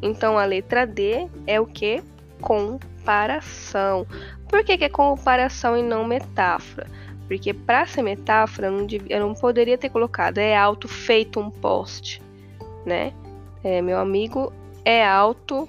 Então 0.00 0.38
a 0.38 0.46
letra 0.46 0.86
D 0.86 1.28
é 1.46 1.60
o 1.60 1.66
que? 1.66 2.02
Comparação. 2.40 4.06
Por 4.48 4.64
que, 4.64 4.78
que 4.78 4.84
é 4.84 4.88
comparação 4.88 5.76
e 5.76 5.82
não 5.82 6.06
metáfora? 6.06 6.86
Porque 7.28 7.52
para 7.52 7.84
ser 7.84 8.00
metáfora 8.00 8.68
eu 8.68 8.72
não, 8.72 8.86
devia, 8.86 9.14
eu 9.14 9.20
não 9.20 9.34
poderia 9.34 9.76
ter 9.76 9.90
colocado 9.90 10.38
é 10.38 10.56
alto 10.56 10.88
feito 10.88 11.38
um 11.38 11.50
poste, 11.50 12.22
né? 12.86 13.12
É, 13.64 13.80
meu 13.80 13.98
amigo 13.98 14.52
é 14.84 15.06
alto 15.06 15.68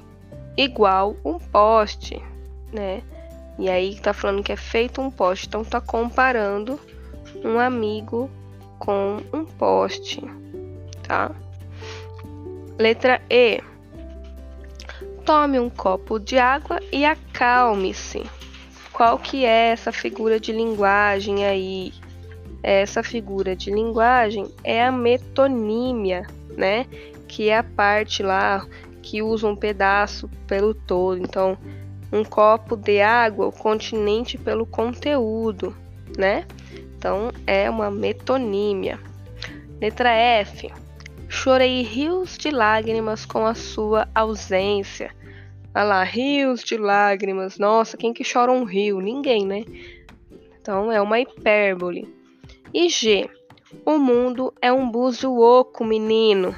igual 0.58 1.16
um 1.24 1.38
poste, 1.38 2.22
né? 2.72 3.02
E 3.60 3.70
aí 3.70 4.00
tá 4.00 4.14
falando 4.14 4.44
que 4.44 4.52
é 4.52 4.56
feito 4.56 5.00
um 5.00 5.12
poste, 5.12 5.48
então 5.48 5.64
tá 5.64 5.80
comparando 5.80 6.80
um 7.44 7.60
amigo 7.60 8.30
com 8.80 9.18
um 9.32 9.46
poste, 9.46 10.22
tá? 11.08 11.32
Letra 12.80 13.22
E. 13.30 13.62
Tome 15.24 15.60
um 15.60 15.70
copo 15.70 16.20
de 16.20 16.38
água 16.38 16.80
e 16.92 17.06
acalme-se. 17.06 18.24
Qual 18.92 19.18
que 19.18 19.46
é 19.46 19.70
essa 19.70 19.92
figura 19.92 20.40
de 20.40 20.52
linguagem 20.52 21.46
aí? 21.46 21.94
Essa 22.62 23.04
figura 23.04 23.56
de 23.56 23.72
linguagem 23.72 24.54
é 24.64 24.84
a 24.84 24.92
metonímia, 24.92 26.28
né? 26.58 26.86
Que 27.34 27.50
é 27.50 27.58
a 27.58 27.64
parte 27.64 28.22
lá 28.22 28.64
que 29.02 29.24
usa 29.24 29.48
um 29.48 29.56
pedaço 29.56 30.30
pelo 30.46 30.76
todo. 30.76 31.18
Então, 31.20 31.58
um 32.12 32.24
copo 32.24 32.78
de 32.78 33.02
água, 33.02 33.48
o 33.48 33.52
continente 33.52 34.38
pelo 34.38 34.68
conteúdo, 34.68 35.76
né? 36.16 36.46
Então, 36.96 37.32
é 37.48 37.68
uma 37.68 37.90
metonímia. 37.90 39.00
Letra 39.82 40.12
F. 40.12 40.72
Chorei 41.28 41.82
rios 41.82 42.38
de 42.38 42.52
lágrimas 42.52 43.26
com 43.26 43.48
a 43.48 43.56
sua 43.56 44.08
ausência. 44.14 45.10
Olha 45.74 45.86
lá, 45.86 46.04
rios 46.04 46.64
de 46.64 46.78
lágrimas. 46.78 47.58
Nossa, 47.58 47.98
quem 47.98 48.14
que 48.14 48.24
chora 48.24 48.52
um 48.52 48.64
rio? 48.64 49.02
Ninguém, 49.02 49.44
né? 49.44 49.66
Então, 50.62 50.92
é 50.92 51.02
uma 51.02 51.20
hipérbole. 51.20 52.08
E 52.72 52.88
G. 52.90 53.28
O 53.84 53.98
mundo 53.98 54.54
é 54.62 54.72
um 54.72 54.88
búzio 54.88 55.36
oco, 55.36 55.84
menino 55.84 56.56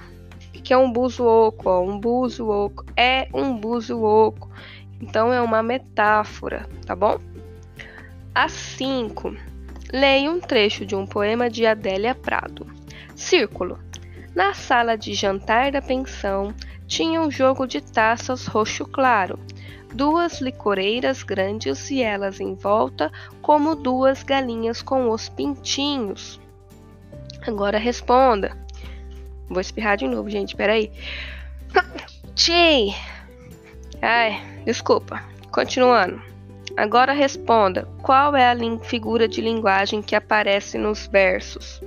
que 0.65 0.73
é 0.73 0.77
um 0.77 0.91
buzo 0.91 1.23
oco, 1.23 1.69
ó, 1.69 1.79
um 1.79 1.99
buzo 1.99 2.49
oco, 2.49 2.83
é 2.97 3.27
um 3.31 3.55
buzo 3.55 4.01
oco. 4.01 4.49
Então 4.99 5.31
é 5.31 5.39
uma 5.39 5.61
metáfora, 5.61 6.67
tá 6.87 6.95
bom? 6.95 7.19
A 8.33 8.49
5. 8.49 9.35
Leia 9.93 10.31
um 10.31 10.39
trecho 10.39 10.83
de 10.83 10.95
um 10.95 11.05
poema 11.05 11.51
de 11.51 11.67
Adélia 11.67 12.15
Prado. 12.15 12.65
Círculo. 13.15 13.77
Na 14.33 14.55
sala 14.55 14.97
de 14.97 15.13
jantar 15.13 15.71
da 15.71 15.83
pensão 15.83 16.51
tinha 16.87 17.21
um 17.21 17.29
jogo 17.29 17.67
de 17.67 17.79
taças 17.79 18.47
roxo 18.47 18.85
claro, 18.85 19.37
duas 19.93 20.41
licoreiras 20.41 21.21
grandes 21.21 21.91
e 21.91 22.01
elas 22.01 22.39
em 22.39 22.55
volta 22.55 23.11
como 23.39 23.75
duas 23.75 24.23
galinhas 24.23 24.81
com 24.81 25.11
os 25.11 25.29
pintinhos. 25.29 26.39
Agora 27.45 27.77
responda. 27.77 28.64
Vou 29.49 29.61
espirrar 29.61 29.97
de 29.97 30.07
novo, 30.07 30.29
gente. 30.29 30.55
Peraí. 30.55 30.91
Tchê! 32.35 32.93
Ai, 34.01 34.41
desculpa. 34.65 35.23
Continuando. 35.51 36.21
Agora 36.77 37.13
responda: 37.13 37.87
qual 38.01 38.35
é 38.35 38.51
a 38.51 38.55
figura 38.83 39.27
de 39.27 39.41
linguagem 39.41 40.01
que 40.01 40.15
aparece 40.15 40.77
nos 40.77 41.07
versos? 41.07 41.81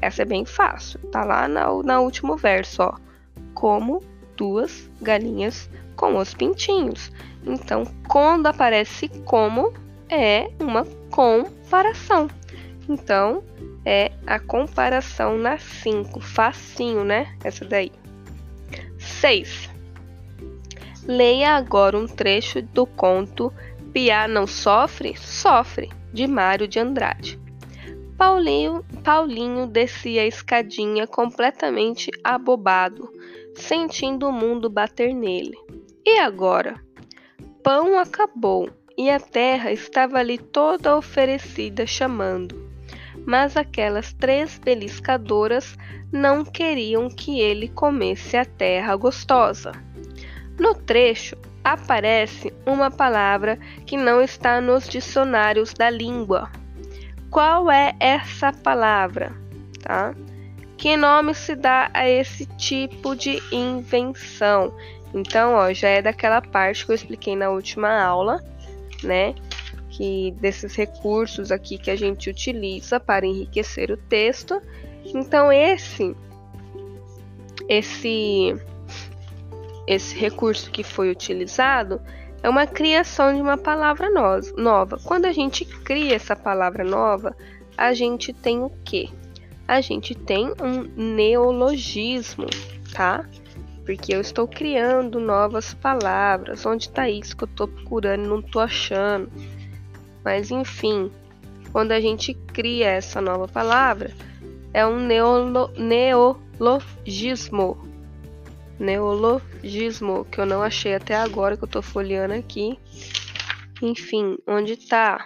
Essa 0.00 0.22
é 0.22 0.24
bem 0.24 0.44
fácil. 0.44 0.98
Tá 1.10 1.24
lá 1.24 1.46
no, 1.46 1.82
no 1.82 2.00
último 2.02 2.36
verso, 2.36 2.82
ó. 2.82 2.94
Como 3.54 4.02
duas 4.36 4.90
galinhas 5.00 5.70
com 5.94 6.16
os 6.16 6.34
pintinhos. 6.34 7.10
Então, 7.44 7.84
quando 8.08 8.46
aparece 8.46 9.08
como, 9.24 9.72
é 10.08 10.50
uma 10.60 10.84
comparação. 11.10 12.28
Então, 12.88 13.42
é 13.84 14.12
a 14.26 14.38
comparação 14.38 15.36
na 15.36 15.58
5. 15.58 16.20
Facinho, 16.20 17.04
né? 17.04 17.36
Essa 17.42 17.64
daí. 17.64 17.92
6. 18.98 19.70
Leia 21.06 21.52
agora 21.52 21.96
um 21.96 22.06
trecho 22.06 22.62
do 22.62 22.86
conto 22.86 23.52
Piá 23.96 24.28
não 24.28 24.46
sofre? 24.46 25.16
Sofre, 25.16 25.88
de 26.12 26.26
Mário 26.26 26.68
de 26.68 26.78
Andrade. 26.78 27.40
Paulinho, 28.18 28.84
Paulinho 29.02 29.66
descia 29.66 30.20
a 30.20 30.26
escadinha 30.26 31.06
completamente 31.06 32.10
abobado, 32.22 33.10
sentindo 33.54 34.28
o 34.28 34.32
mundo 34.32 34.68
bater 34.68 35.14
nele. 35.14 35.56
E 36.04 36.18
agora? 36.18 36.78
Pão 37.62 37.98
acabou 37.98 38.68
e 38.98 39.08
a 39.08 39.18
terra 39.18 39.72
estava 39.72 40.18
ali 40.18 40.36
toda 40.36 40.94
oferecida 40.94 41.86
chamando. 41.86 42.65
Mas 43.26 43.56
aquelas 43.56 44.12
três 44.12 44.58
beliscadoras 44.58 45.76
não 46.12 46.44
queriam 46.44 47.10
que 47.10 47.40
ele 47.40 47.68
comesse 47.68 48.36
a 48.36 48.44
terra 48.44 48.94
gostosa. 48.94 49.72
No 50.58 50.74
trecho 50.74 51.36
aparece 51.64 52.54
uma 52.64 52.90
palavra 52.90 53.58
que 53.84 53.96
não 53.96 54.22
está 54.22 54.60
nos 54.60 54.88
dicionários 54.88 55.74
da 55.74 55.90
língua. 55.90 56.48
Qual 57.28 57.70
é 57.70 57.94
essa 57.98 58.52
palavra? 58.52 59.32
Tá? 59.82 60.14
Que 60.76 60.96
nome 60.96 61.34
se 61.34 61.56
dá 61.56 61.90
a 61.92 62.08
esse 62.08 62.46
tipo 62.56 63.16
de 63.16 63.42
invenção? 63.50 64.72
Então, 65.12 65.54
ó, 65.54 65.72
já 65.72 65.88
é 65.88 66.02
daquela 66.02 66.40
parte 66.40 66.86
que 66.86 66.92
eu 66.92 66.94
expliquei 66.94 67.34
na 67.34 67.50
última 67.50 68.00
aula, 68.00 68.42
né? 69.02 69.34
Que 69.88 70.32
desses 70.40 70.74
recursos 70.74 71.50
aqui 71.50 71.78
que 71.78 71.90
a 71.90 71.96
gente 71.96 72.28
utiliza 72.28 72.98
para 72.98 73.26
enriquecer 73.26 73.90
o 73.90 73.96
texto. 73.96 74.60
Então, 75.04 75.52
esse 75.52 76.14
esse 77.68 78.54
esse 79.86 80.16
recurso 80.16 80.70
que 80.70 80.82
foi 80.82 81.10
utilizado 81.10 82.00
é 82.42 82.48
uma 82.48 82.66
criação 82.66 83.34
de 83.34 83.40
uma 83.40 83.56
palavra 83.56 84.08
nova. 84.10 84.98
Quando 85.04 85.26
a 85.26 85.32
gente 85.32 85.64
cria 85.64 86.14
essa 86.14 86.36
palavra 86.36 86.84
nova, 86.84 87.36
a 87.76 87.92
gente 87.92 88.32
tem 88.32 88.62
o 88.62 88.70
quê? 88.84 89.08
A 89.66 89.80
gente 89.80 90.14
tem 90.14 90.52
um 90.60 90.82
neologismo, 91.14 92.46
tá? 92.92 93.24
Porque 93.84 94.14
eu 94.14 94.20
estou 94.20 94.46
criando 94.46 95.20
novas 95.20 95.74
palavras. 95.74 96.64
Onde 96.66 96.88
está 96.88 97.08
isso 97.08 97.36
que 97.36 97.44
eu 97.44 97.48
estou 97.48 97.68
procurando 97.68 98.28
não 98.28 98.40
estou 98.40 98.62
achando? 98.62 99.30
Mas 100.26 100.50
enfim, 100.50 101.08
quando 101.70 101.92
a 101.92 102.00
gente 102.00 102.34
cria 102.34 102.88
essa 102.88 103.20
nova 103.20 103.46
palavra, 103.46 104.10
é 104.74 104.84
um 104.84 104.98
neolo 104.98 105.70
neologismo, 105.78 107.78
neologismo, 108.76 110.24
que 110.24 110.40
eu 110.40 110.46
não 110.46 110.64
achei 110.64 110.96
até 110.96 111.14
agora, 111.14 111.56
que 111.56 111.62
eu 111.62 111.68
tô 111.68 111.80
folheando 111.80 112.34
aqui. 112.34 112.76
Enfim, 113.80 114.36
onde 114.48 114.76
tá? 114.88 115.24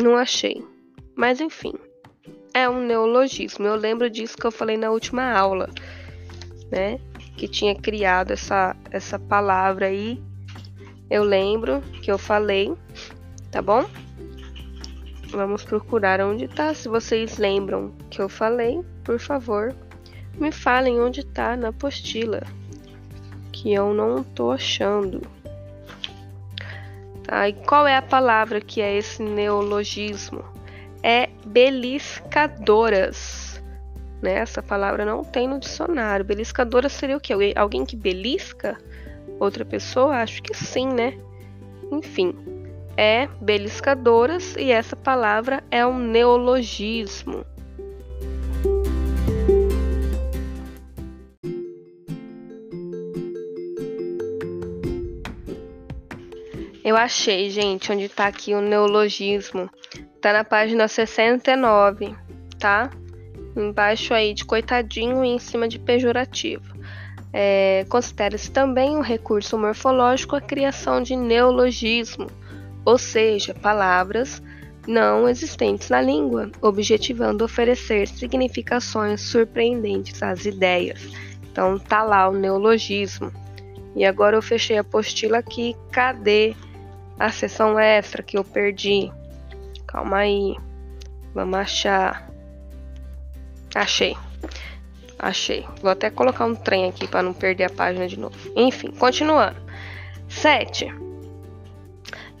Não 0.00 0.16
achei. 0.16 0.64
Mas 1.16 1.40
enfim, 1.40 1.74
é 2.54 2.68
um 2.68 2.86
neologismo. 2.86 3.66
Eu 3.66 3.74
lembro 3.74 4.08
disso 4.08 4.38
que 4.38 4.46
eu 4.46 4.52
falei 4.52 4.76
na 4.76 4.92
última 4.92 5.32
aula, 5.32 5.68
né? 6.70 7.00
Que 7.36 7.48
tinha 7.48 7.74
criado 7.74 8.30
essa, 8.30 8.76
essa 8.92 9.18
palavra 9.18 9.86
aí. 9.86 10.22
Eu 11.10 11.24
lembro 11.24 11.82
que 12.02 12.10
eu 12.10 12.16
falei, 12.16 12.72
tá 13.50 13.60
bom? 13.60 13.84
Vamos 15.30 15.64
procurar 15.64 16.20
onde 16.20 16.46
tá. 16.46 16.72
Se 16.72 16.88
vocês 16.88 17.36
lembram 17.36 17.92
que 18.08 18.22
eu 18.22 18.28
falei, 18.28 18.80
por 19.02 19.18
favor, 19.18 19.74
me 20.38 20.52
falem 20.52 21.00
onde 21.00 21.26
tá 21.26 21.56
na 21.56 21.70
apostila, 21.70 22.42
que 23.50 23.72
eu 23.72 23.92
não 23.92 24.22
tô 24.22 24.52
achando. 24.52 25.20
Tá, 27.24 27.48
e 27.48 27.54
qual 27.54 27.88
é 27.88 27.96
a 27.96 28.02
palavra 28.02 28.60
que 28.60 28.80
é 28.80 28.96
esse 28.96 29.20
neologismo? 29.20 30.44
É 31.02 31.28
beliscadoras. 31.44 33.60
Né? 34.22 34.34
Essa 34.34 34.62
palavra 34.62 35.04
não 35.04 35.24
tem 35.24 35.48
no 35.48 35.58
dicionário. 35.58 36.24
Beliscadora 36.24 36.88
seria 36.88 37.16
o 37.16 37.20
quê? 37.20 37.52
Alguém 37.56 37.84
que 37.84 37.96
belisca 37.96 38.78
outra 39.40 39.64
pessoa? 39.64 40.16
Acho 40.16 40.42
que 40.42 40.54
sim, 40.54 40.86
né? 40.86 41.18
Enfim, 41.90 42.34
é 42.96 43.26
beliscadoras 43.40 44.54
e 44.56 44.70
essa 44.70 44.94
palavra 44.94 45.64
é 45.70 45.84
um 45.84 45.98
neologismo. 45.98 47.44
Eu 56.84 56.96
achei, 56.96 57.50
gente, 57.50 57.92
onde 57.92 58.08
tá 58.08 58.26
aqui 58.26 58.52
o 58.52 58.60
neologismo. 58.60 59.70
Tá 60.20 60.32
na 60.32 60.44
página 60.44 60.88
69, 60.88 62.14
tá? 62.58 62.90
Embaixo 63.56 64.12
aí 64.12 64.34
de 64.34 64.44
coitadinho 64.44 65.24
e 65.24 65.28
em 65.28 65.38
cima 65.38 65.68
de 65.68 65.78
pejorativo. 65.78 66.79
É, 67.32 67.84
Considera-se 67.88 68.50
também 68.50 68.96
um 68.96 69.00
recurso 69.00 69.56
morfológico 69.58 70.36
a 70.36 70.40
criação 70.40 71.02
de 71.02 71.14
neologismo, 71.14 72.26
ou 72.84 72.98
seja, 72.98 73.54
palavras 73.54 74.42
não 74.86 75.28
existentes 75.28 75.88
na 75.90 76.00
língua, 76.00 76.50
objetivando 76.60 77.44
oferecer 77.44 78.08
significações 78.08 79.20
surpreendentes 79.20 80.22
às 80.22 80.44
ideias. 80.44 81.00
Então 81.50 81.78
tá 81.78 82.02
lá 82.02 82.28
o 82.28 82.32
neologismo. 82.32 83.32
E 83.94 84.04
agora 84.04 84.36
eu 84.36 84.42
fechei 84.42 84.78
a 84.78 84.80
apostila 84.80 85.38
aqui. 85.38 85.76
Cadê 85.90 86.54
a 87.18 87.30
sessão 87.30 87.78
extra 87.78 88.22
que 88.22 88.38
eu 88.38 88.44
perdi. 88.44 89.12
Calma 89.86 90.18
aí. 90.18 90.56
Vamos 91.34 91.58
achar. 91.58 92.30
Achei. 93.74 94.16
Achei. 95.22 95.66
Vou 95.82 95.90
até 95.90 96.08
colocar 96.08 96.46
um 96.46 96.54
trem 96.54 96.88
aqui 96.88 97.06
para 97.06 97.22
não 97.22 97.34
perder 97.34 97.64
a 97.64 97.70
página 97.70 98.08
de 98.08 98.18
novo. 98.18 98.36
Enfim, 98.56 98.90
continuando. 98.90 99.60
7. 100.28 100.92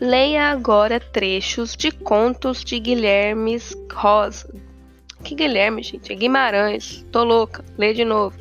Leia 0.00 0.44
agora 0.50 0.98
trechos 0.98 1.76
de 1.76 1.90
contos 1.92 2.64
de 2.64 2.80
Guilherme 2.80 3.58
Rosa. 3.92 4.48
Que 5.22 5.34
Guilherme, 5.34 5.82
gente? 5.82 6.10
É 6.10 6.16
Guimarães. 6.16 7.06
Tô 7.12 7.22
louca. 7.22 7.62
Lê 7.76 7.92
de 7.92 8.04
novo. 8.04 8.38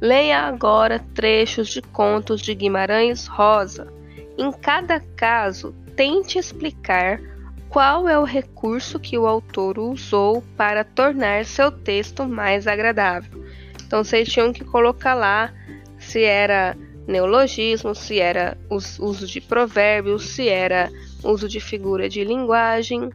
Leia 0.00 0.42
agora 0.42 1.00
trechos 1.12 1.68
de 1.68 1.82
contos 1.82 2.40
de 2.40 2.54
Guimarães 2.54 3.26
Rosa. 3.26 3.92
Em 4.38 4.52
cada 4.52 5.00
caso, 5.16 5.74
tente 5.96 6.38
explicar 6.38 7.20
qual 7.68 8.08
é 8.08 8.18
o 8.18 8.24
recurso 8.24 9.00
que 9.00 9.18
o 9.18 9.26
autor 9.26 9.78
usou 9.78 10.42
para 10.56 10.84
tornar 10.84 11.44
seu 11.44 11.72
texto 11.72 12.24
mais 12.24 12.66
agradável. 12.68 13.49
Então 13.90 14.04
vocês 14.04 14.28
tinham 14.28 14.52
que 14.52 14.64
colocar 14.64 15.14
lá 15.14 15.52
se 15.98 16.22
era 16.22 16.76
neologismo, 17.08 17.92
se 17.92 18.20
era 18.20 18.56
uso 18.70 19.26
de 19.26 19.40
provérbios, 19.40 20.28
se 20.28 20.48
era 20.48 20.88
uso 21.24 21.48
de 21.48 21.58
figura 21.58 22.08
de 22.08 22.22
linguagem, 22.22 23.10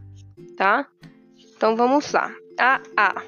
tá? 0.58 0.86
Então 1.56 1.78
vamos 1.78 2.12
lá. 2.12 2.30
A 2.60 2.82
A. 2.98 3.24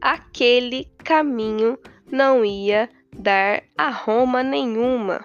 Aquele 0.00 0.86
caminho 0.98 1.76
não 2.08 2.44
ia 2.44 2.88
dar 3.18 3.64
a 3.76 3.90
Roma 3.90 4.40
nenhuma. 4.44 5.24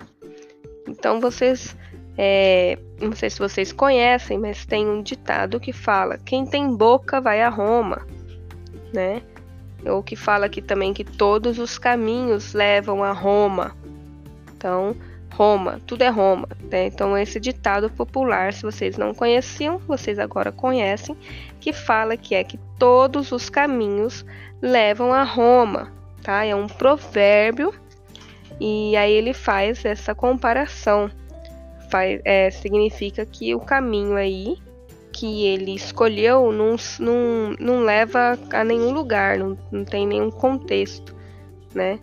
Então 0.87 1.21
vocês 1.21 1.77
é, 2.17 2.75
não 2.99 3.11
sei 3.11 3.29
se 3.29 3.37
vocês 3.37 3.71
conhecem, 3.71 4.39
mas 4.39 4.65
tem 4.65 4.87
um 4.87 5.03
ditado 5.03 5.59
que 5.59 5.71
fala: 5.71 6.17
quem 6.17 6.43
tem 6.43 6.75
boca 6.75 7.21
vai 7.21 7.43
a 7.43 7.49
Roma, 7.49 8.03
né? 8.91 9.21
Ou 9.85 10.01
que 10.01 10.15
fala 10.15 10.45
aqui 10.47 10.61
também 10.61 10.93
que 10.93 11.03
todos 11.03 11.59
os 11.59 11.77
caminhos 11.77 12.53
levam 12.53 13.03
a 13.03 13.11
Roma. 13.11 13.75
Então, 14.55 14.95
Roma, 15.33 15.79
tudo 15.85 16.01
é 16.01 16.09
Roma. 16.09 16.47
Né? 16.71 16.87
Então, 16.87 17.17
esse 17.17 17.39
ditado 17.39 17.89
popular, 17.89 18.53
se 18.53 18.63
vocês 18.63 18.97
não 18.97 19.13
conheciam, 19.13 19.77
vocês 19.79 20.17
agora 20.17 20.51
conhecem, 20.51 21.15
que 21.59 21.71
fala 21.71 22.17
que 22.17 22.33
é 22.35 22.43
que 22.43 22.59
todos 22.79 23.31
os 23.31 23.49
caminhos 23.49 24.25
levam 24.61 25.13
a 25.13 25.23
Roma, 25.23 25.91
tá? 26.23 26.43
É 26.45 26.55
um 26.55 26.67
provérbio 26.67 27.73
e 28.59 28.95
aí 28.95 29.11
ele 29.11 29.33
faz 29.33 29.83
essa 29.83 30.15
comparação 30.15 31.11
faz, 31.89 32.19
é, 32.25 32.49
significa 32.51 33.25
que 33.25 33.55
o 33.55 33.59
caminho 33.59 34.15
aí 34.15 34.57
que 35.15 35.45
ele 35.45 35.73
escolheu 35.73 36.51
não, 36.51 36.75
não, 36.99 37.55
não 37.57 37.85
leva 37.85 38.37
a 38.51 38.65
nenhum 38.65 38.91
lugar, 38.91 39.37
não, 39.37 39.57
não 39.71 39.85
tem 39.85 40.05
nenhum 40.05 40.29
contexto, 40.29 41.15
né? 41.73 41.99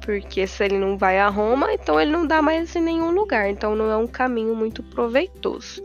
Porque 0.00 0.46
se 0.46 0.64
ele 0.64 0.78
não 0.78 0.96
vai 0.96 1.18
a 1.18 1.28
Roma, 1.28 1.72
então 1.72 2.00
ele 2.00 2.12
não 2.12 2.24
dá 2.24 2.40
mais 2.40 2.74
em 2.76 2.80
nenhum 2.80 3.10
lugar, 3.10 3.50
então 3.50 3.74
não 3.74 3.90
é 3.90 3.96
um 3.96 4.06
caminho 4.06 4.54
muito 4.54 4.80
proveitoso. 4.80 5.82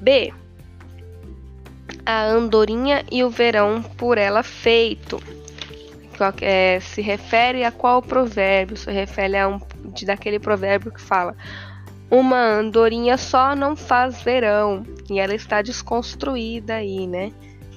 B. 0.00 0.32
a 2.06 2.24
andorinha 2.24 3.04
e 3.10 3.24
o 3.24 3.30
verão 3.30 3.82
por 3.82 4.16
ela 4.16 4.44
feito. 4.44 5.20
É, 6.40 6.78
se 6.78 7.02
refere 7.02 7.64
a 7.64 7.72
qual 7.72 8.00
provérbio? 8.00 8.76
Se 8.76 8.92
refere 8.92 9.36
a 9.36 9.48
um 9.48 9.60
daquele 10.06 10.38
provérbio 10.38 10.92
que 10.92 11.00
fala: 11.00 11.36
uma 12.10 12.58
andorinha 12.58 13.16
só 13.16 13.56
não 13.56 13.74
faz 13.74 14.22
verão. 14.22 14.82
E 15.10 15.18
ela 15.18 15.34
está 15.34 15.62
desconstruída 15.62 16.76
aí, 16.76 17.06
né? 17.06 17.32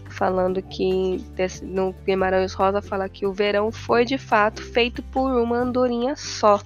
Falando 0.10 0.62
que 0.62 1.24
no 1.64 1.94
Guimarães 2.06 2.54
Rosa 2.54 2.82
fala 2.82 3.10
que 3.10 3.26
o 3.26 3.34
verão 3.34 3.72
foi 3.72 4.06
de 4.06 4.18
fato 4.18 4.64
feito 4.64 5.04
por 5.04 5.32
uma 5.32 5.58
andorinha 5.58 6.16
só, 6.16 6.62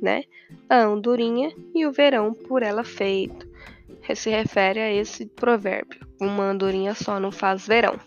né? 0.00 0.24
A 0.68 0.80
andorinha 0.80 1.52
e 1.74 1.86
o 1.86 1.92
verão 1.92 2.32
por 2.32 2.62
ela 2.62 2.84
feito. 2.84 3.46
Se 4.14 4.30
refere 4.30 4.80
a 4.80 4.92
esse 4.92 5.26
provérbio. 5.26 6.06
Uma 6.20 6.50
andorinha 6.50 6.94
só 6.94 7.18
não 7.18 7.32
faz 7.32 7.66
verão. 7.66 7.98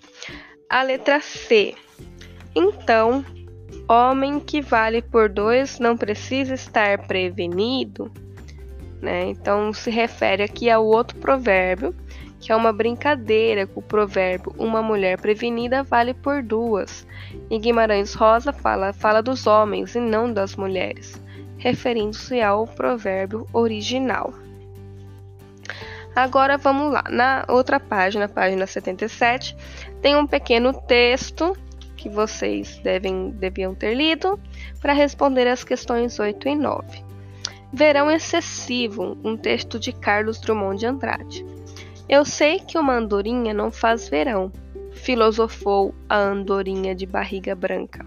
A 0.69 0.83
letra 0.83 1.19
C. 1.19 1.75
Então, 2.55 3.25
homem 3.87 4.39
que 4.39 4.61
vale 4.61 5.01
por 5.01 5.29
dois 5.29 5.79
não 5.79 5.95
precisa 5.95 6.53
estar 6.53 7.07
prevenido. 7.07 8.11
Né? 9.01 9.27
Então, 9.29 9.71
se 9.73 9.91
refere 9.91 10.43
aqui 10.43 10.69
ao 10.69 10.85
outro 10.85 11.17
provérbio, 11.17 11.93
que 12.39 12.51
é 12.51 12.55
uma 12.55 12.71
brincadeira 12.71 13.65
com 13.65 13.79
o 13.79 13.83
provérbio 13.83 14.53
uma 14.57 14.81
mulher 14.81 15.19
prevenida 15.19 15.83
vale 15.83 16.13
por 16.13 16.43
duas. 16.43 17.05
E 17.49 17.57
Guimarães 17.59 18.13
Rosa 18.13 18.53
fala, 18.53 18.93
fala 18.93 19.21
dos 19.21 19.47
homens 19.47 19.95
e 19.95 19.99
não 19.99 20.31
das 20.31 20.55
mulheres, 20.55 21.21
referindo-se 21.57 22.41
ao 22.41 22.67
provérbio 22.67 23.47
original. 23.53 24.33
Agora 26.15 26.57
vamos 26.57 26.91
lá, 26.91 27.03
na 27.11 27.45
outra 27.47 27.79
página, 27.79 28.27
página 28.27 28.65
77, 28.65 29.55
tem 30.01 30.15
um 30.15 30.25
pequeno 30.25 30.73
texto 30.73 31.55
que 31.95 32.09
vocês 32.09 32.79
devem, 32.79 33.29
deviam 33.31 33.75
ter 33.75 33.93
lido 33.93 34.39
para 34.81 34.93
responder 34.93 35.47
as 35.47 35.63
questões 35.63 36.19
8 36.19 36.47
e 36.47 36.55
9. 36.55 37.06
Verão 37.77 38.09
Excessivo, 38.09 39.15
um 39.23 39.37
texto 39.37 39.79
de 39.79 39.91
Carlos 39.91 40.41
Drummond 40.41 40.79
de 40.79 40.87
Andrade. 40.87 41.45
Eu 42.09 42.25
sei 42.25 42.57
que 42.59 42.75
uma 42.75 42.95
andorinha 42.95 43.53
não 43.53 43.69
faz 43.69 44.09
verão, 44.09 44.51
filosofou 44.93 45.93
a 46.09 46.17
andorinha 46.17 46.95
de 46.95 47.05
barriga 47.05 47.53
branca. 47.53 48.03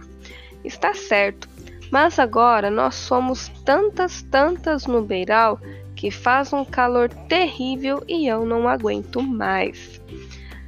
Está 0.65 0.93
certo, 0.93 1.49
mas 1.89 2.19
agora 2.19 2.69
nós 2.69 2.97
somos 2.97 3.47
tantas, 3.65 4.23
tantas 4.23 4.87
no 4.87 5.03
beiral 5.03 5.61
que 5.95 6.11
faz 6.11 6.53
um 6.53 6.65
calor 6.65 7.09
terrível 7.29 8.03
e 8.09 8.27
eu 8.27 8.45
não 8.45 8.69
aguento 8.69 9.23
mais. 9.23 10.01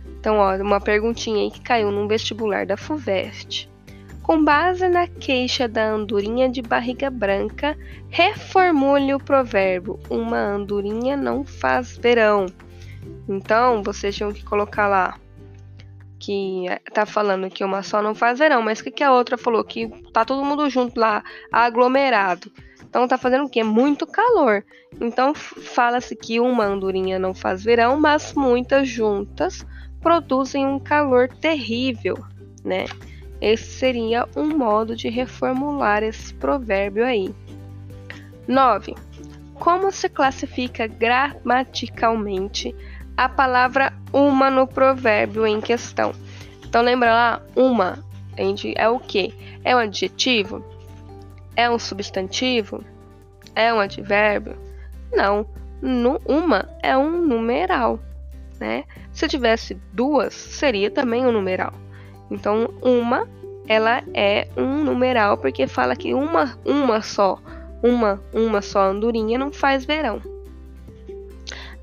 Então, 0.06 0.36
uma 0.60 0.80
perguntinha 0.80 1.42
aí 1.42 1.50
que 1.50 1.60
caiu 1.60 1.90
num 1.90 2.06
vestibular 2.06 2.64
da 2.64 2.76
FUVEST. 2.76 3.71
Com 4.22 4.44
base 4.44 4.88
na 4.88 5.06
queixa 5.06 5.66
da 5.66 5.90
andorinha 5.90 6.48
de 6.48 6.62
barriga 6.62 7.10
branca, 7.10 7.76
reformule 8.08 9.14
o 9.14 9.18
provérbio: 9.18 9.98
uma 10.08 10.38
andorinha 10.38 11.16
não 11.16 11.44
faz 11.44 11.96
verão. 11.96 12.46
Então, 13.28 13.82
vocês 13.82 14.14
tinham 14.14 14.32
que 14.32 14.44
colocar 14.44 14.86
lá 14.86 15.18
que 16.22 16.66
tá 16.94 17.04
falando 17.04 17.50
que 17.50 17.64
uma 17.64 17.82
só 17.82 18.00
não 18.00 18.14
faz 18.14 18.38
verão, 18.38 18.62
mas 18.62 18.78
o 18.78 18.84
que, 18.84 18.92
que 18.92 19.02
a 19.02 19.12
outra 19.12 19.36
falou? 19.36 19.64
Que 19.64 19.88
tá 20.12 20.24
todo 20.24 20.44
mundo 20.44 20.70
junto 20.70 21.00
lá, 21.00 21.24
aglomerado. 21.50 22.50
Então 22.80 23.08
tá 23.08 23.18
fazendo 23.18 23.46
o 23.46 23.48
quê? 23.48 23.64
Muito 23.64 24.06
calor. 24.06 24.64
Então 25.00 25.34
fala-se 25.34 26.14
que 26.14 26.38
uma 26.38 26.64
andorinha 26.64 27.18
não 27.18 27.34
faz 27.34 27.64
verão, 27.64 27.98
mas 27.98 28.34
muitas 28.34 28.88
juntas 28.88 29.66
produzem 30.00 30.64
um 30.64 30.78
calor 30.78 31.28
terrível, 31.28 32.16
né? 32.64 32.84
Esse 33.42 33.64
seria 33.64 34.28
um 34.36 34.56
modo 34.56 34.94
de 34.94 35.08
reformular 35.08 36.04
esse 36.04 36.32
provérbio 36.34 37.04
aí. 37.04 37.34
9. 38.46 38.94
Como 39.54 39.90
se 39.90 40.08
classifica 40.08 40.86
gramaticalmente 40.86 42.74
a 43.16 43.28
palavra 43.28 43.92
uma 44.12 44.48
no 44.48 44.66
provérbio 44.66 45.44
em 45.44 45.60
questão? 45.60 46.12
Então 46.64 46.82
lembra 46.82 47.12
lá, 47.12 47.42
uma 47.56 47.98
é 48.76 48.88
o 48.88 49.00
que? 49.00 49.34
É 49.64 49.74
um 49.74 49.80
adjetivo? 49.80 50.64
É 51.56 51.68
um 51.68 51.78
substantivo? 51.78 52.84
É 53.56 53.74
um 53.74 53.80
advérbio? 53.80 54.56
Não, 55.12 55.44
uma 56.24 56.68
é 56.80 56.96
um 56.96 57.20
numeral 57.20 57.98
né? 58.62 58.84
Se 59.12 59.26
tivesse 59.26 59.74
duas, 59.92 60.32
seria 60.32 60.88
também 60.88 61.26
um 61.26 61.32
numeral. 61.32 61.72
Então, 62.30 62.72
uma, 62.82 63.28
ela 63.66 64.02
é 64.14 64.48
um 64.56 64.84
numeral 64.84 65.36
porque 65.36 65.66
fala 65.66 65.94
que 65.96 66.14
uma, 66.14 66.58
uma 66.64 67.02
só, 67.02 67.38
uma, 67.82 68.22
uma 68.32 68.62
só 68.62 68.90
andorinha 68.90 69.38
não 69.38 69.52
faz 69.52 69.84
verão. 69.84 70.20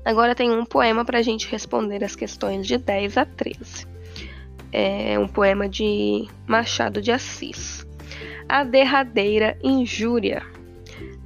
Agora 0.04 0.34
tem 0.34 0.50
um 0.50 0.64
poema 0.64 1.04
para 1.04 1.18
a 1.18 1.22
gente 1.22 1.48
responder 1.48 2.02
as 2.02 2.16
questões 2.16 2.66
de 2.66 2.78
10 2.78 3.18
a 3.18 3.24
13. 3.24 3.86
É 4.72 5.18
um 5.18 5.28
poema 5.28 5.68
de 5.68 6.26
Machado 6.46 7.02
de 7.02 7.12
Assis. 7.12 7.86
A 8.48 8.64
derradeira 8.64 9.58
injúria. 9.62 10.42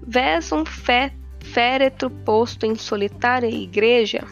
Vês 0.07 0.51
um 0.53 0.65
fé, 0.65 1.13
féretro 1.41 2.11
posto 2.11 2.67
em 2.67 2.75
solitária 2.75 3.47
igreja, 3.47 4.25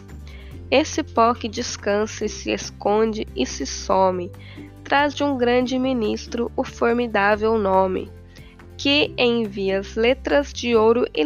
esse 0.69 1.03
pó 1.03 1.33
que 1.33 1.47
descansa 1.47 2.25
e 2.25 2.29
se 2.29 2.51
esconde 2.51 3.27
e 3.35 3.45
se 3.45 3.65
some, 3.65 4.31
traz 4.93 5.15
de 5.15 5.23
um 5.23 5.35
grande 5.35 5.79
ministro 5.79 6.51
o 6.55 6.63
formidável 6.63 7.57
nome, 7.57 8.11
que 8.77 9.11
envia 9.17 9.79
as 9.79 9.95
letras 9.95 10.53
de 10.53 10.75
ouro 10.75 11.07
e 11.15 11.23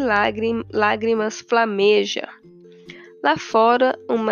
lágrimas 0.71 1.41
flameja. 1.41 2.29
Lá 3.21 3.35
fora, 3.35 3.99
uma, 4.07 4.31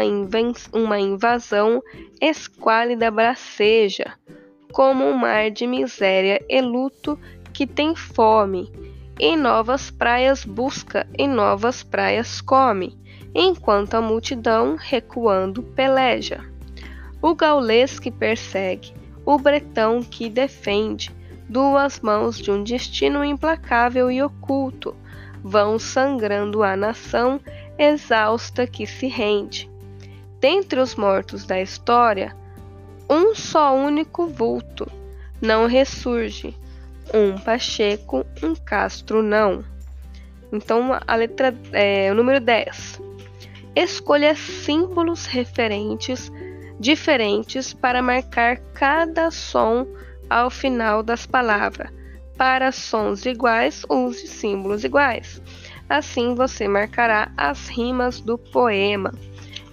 uma 0.72 0.98
invasão 0.98 1.84
esquálida 2.22 3.12
braceja, 3.12 4.14
como 4.72 5.04
um 5.04 5.18
mar 5.18 5.52
de 5.52 5.68
miséria 5.68 6.42
e 6.48 6.62
luto 6.62 7.20
que 7.52 7.68
tem 7.68 7.94
fome, 7.94 8.72
em 9.20 9.36
novas 9.36 9.92
praias 9.92 10.46
busca, 10.46 11.06
em 11.20 11.28
novas 11.28 11.84
praias 11.84 12.40
come 12.40 12.98
enquanto 13.36 13.96
a 13.96 14.02
multidão, 14.02 14.78
recuando, 14.80 15.62
peleja. 15.62 16.40
O 17.22 17.36
gaulês 17.36 18.00
que 18.00 18.10
persegue, 18.10 18.94
o 19.26 19.38
bretão 19.38 20.04
que 20.04 20.30
defende, 20.30 21.14
duas 21.50 22.00
mãos 22.00 22.38
de 22.38 22.52
um 22.52 22.64
destino 22.64 23.24
implacável 23.24 24.12
e 24.12 24.22
oculto, 24.22 24.96
vão 25.44 25.80
sangrando 25.80 26.64
a 26.64 26.76
nação 26.76 27.40
exausta 27.78 28.66
que 28.66 28.86
se 28.86 29.08
rende. 29.08 29.70
Dentre 30.40 30.80
os 30.80 30.96
mortos 30.96 31.46
da 31.46 31.60
história, 31.62 32.36
um 33.10 33.34
só 33.36 33.76
único 33.76 34.28
vulto 34.28 34.88
não 35.42 35.68
ressurge, 35.68 36.56
um 37.14 37.38
Pacheco, 37.38 38.26
um 38.42 38.56
Castro 38.56 39.22
não. 39.22 39.64
Então, 40.52 40.98
a 41.06 41.16
letra, 41.16 41.54
é, 41.72 42.12
o 42.12 42.16
número 42.16 42.40
10. 42.40 43.02
Escolha 43.76 44.36
símbolos 44.36 45.26
referentes 45.26 46.32
diferentes 46.80 47.74
para 47.74 48.02
marcar 48.02 48.58
cada 48.74 49.32
som 49.32 49.88
ao 50.30 50.50
final 50.50 51.02
das 51.02 51.26
palavras. 51.26 51.92
Para 52.38 52.72
sons 52.72 53.26
iguais, 53.26 53.86
use 53.90 54.28
símbolos 54.28 54.84
iguais. 54.84 55.42
Assim 55.90 56.36
você 56.36 56.68
marcará 56.68 57.32
as 57.38 57.68
rimas 57.68 58.20
do 58.20 58.38
poema. 58.38 59.14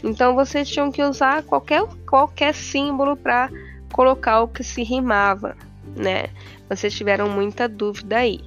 Então 0.05 0.35
vocês 0.35 0.69
tinham 0.69 0.93
que 0.93 1.03
usar 1.03 1.43
qualquer, 1.43 1.83
qualquer 2.07 2.55
símbolo 2.55 3.17
para 3.17 3.51
colocar 3.93 4.43
o 4.43 4.49
que 4.49 4.63
se 4.63 4.83
rimava, 4.83 5.57
né? 5.97 6.27
Vocês 6.69 6.95
tiveram 6.95 7.29
muita 7.29 7.69
dúvida 7.69 8.19
aí. 8.19 8.41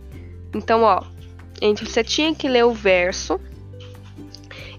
Então, 0.53 0.83
ó, 0.83 1.03
você 1.83 2.03
tinha 2.03 2.33
que 2.33 2.47
ler 2.47 2.65
o 2.65 2.73
verso 2.73 3.39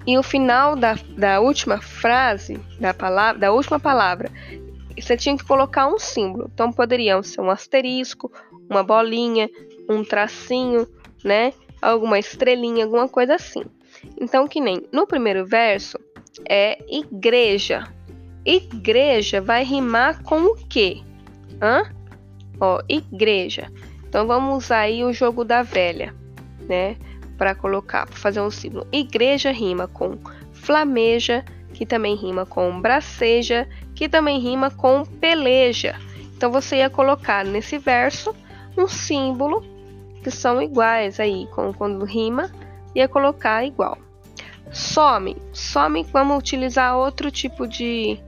e 0.07 0.16
o 0.16 0.23
final 0.23 0.77
da, 0.77 0.97
da 1.16 1.40
última 1.40 1.81
frase, 1.81 2.61
da, 2.79 2.95
palavra, 2.95 3.40
da 3.40 3.53
última 3.53 3.81
palavra, 3.81 4.31
você 4.97 5.16
tinha 5.16 5.37
que 5.37 5.45
colocar 5.45 5.88
um 5.88 5.99
símbolo. 5.99 6.51
Então 6.53 6.73
poderiam 6.73 7.23
ser 7.23 7.40
um 7.40 7.51
asterisco, 7.51 8.31
uma 8.71 8.83
bolinha, 8.83 9.51
um 9.88 10.05
tracinho, 10.05 10.87
né? 11.25 11.53
Alguma 11.83 12.19
estrelinha, 12.19 12.85
alguma 12.85 13.09
coisa 13.09 13.35
assim. 13.35 13.62
Então, 14.21 14.47
que 14.47 14.61
nem 14.61 14.83
no 14.92 15.07
primeiro 15.07 15.45
verso 15.45 15.99
é 16.49 16.79
igreja. 16.88 17.85
Igreja 18.45 19.40
vai 19.40 19.64
rimar 19.64 20.23
com 20.23 20.40
o 20.45 20.57
quê? 20.69 21.03
Hã? 21.61 21.83
Ó, 22.61 22.81
igreja. 22.88 23.71
Então 24.09 24.27
vamos 24.27 24.64
usar 24.64 24.81
aí 24.81 25.05
o 25.05 25.12
jogo 25.12 25.45
da 25.45 25.62
velha, 25.62 26.14
né? 26.61 26.97
Para 27.37 27.55
colocar, 27.55 28.07
para 28.07 28.16
fazer 28.16 28.40
um 28.40 28.51
símbolo. 28.51 28.87
Igreja 28.92 29.51
rima 29.51 29.87
com 29.87 30.18
flameja, 30.53 31.44
que 31.72 31.85
também 31.85 32.14
rima 32.16 32.46
com 32.46 32.81
braceja, 32.81 33.68
que 33.94 34.09
também 34.09 34.40
rima 34.40 34.70
com 34.70 35.05
peleja. 35.05 35.96
Então 36.37 36.51
você 36.51 36.77
ia 36.77 36.90
colocar 36.90 37.44
nesse 37.44 37.79
verso 37.79 38.35
um 38.77 38.88
símbolo 38.88 39.64
que 40.22 40.31
são 40.31 40.61
iguais 40.61 41.20
aí, 41.20 41.49
quando 41.77 42.05
rima, 42.05 42.51
ia 42.94 43.07
colocar 43.07 43.64
igual. 43.64 43.96
Some, 44.72 45.37
some, 45.53 46.03
vamos 46.12 46.38
utilizar 46.38 46.96
outro 46.96 47.31
tipo 47.31 47.66
de, 47.66 48.18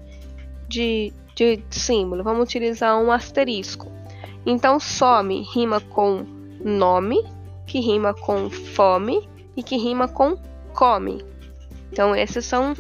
de, 0.69 1.13
de 1.35 1.63
símbolo, 1.71 2.23
vamos 2.23 2.45
utilizar 2.45 2.97
um 2.99 3.11
asterisco. 3.11 3.91
Então, 4.47 4.79
some 4.79 5.43
rima 5.53 5.81
com 5.81 6.25
nome, 6.65 7.23
que 7.69 7.79
rima 7.79 8.15
com 8.15 8.51
fome 8.51 9.29
e 9.57 9.63
que 9.63 9.77
rima 9.77 10.09
com 10.09 10.37
come. 10.75 11.23
Então, 11.93 12.17
esses 12.17 12.45
são 12.45 12.75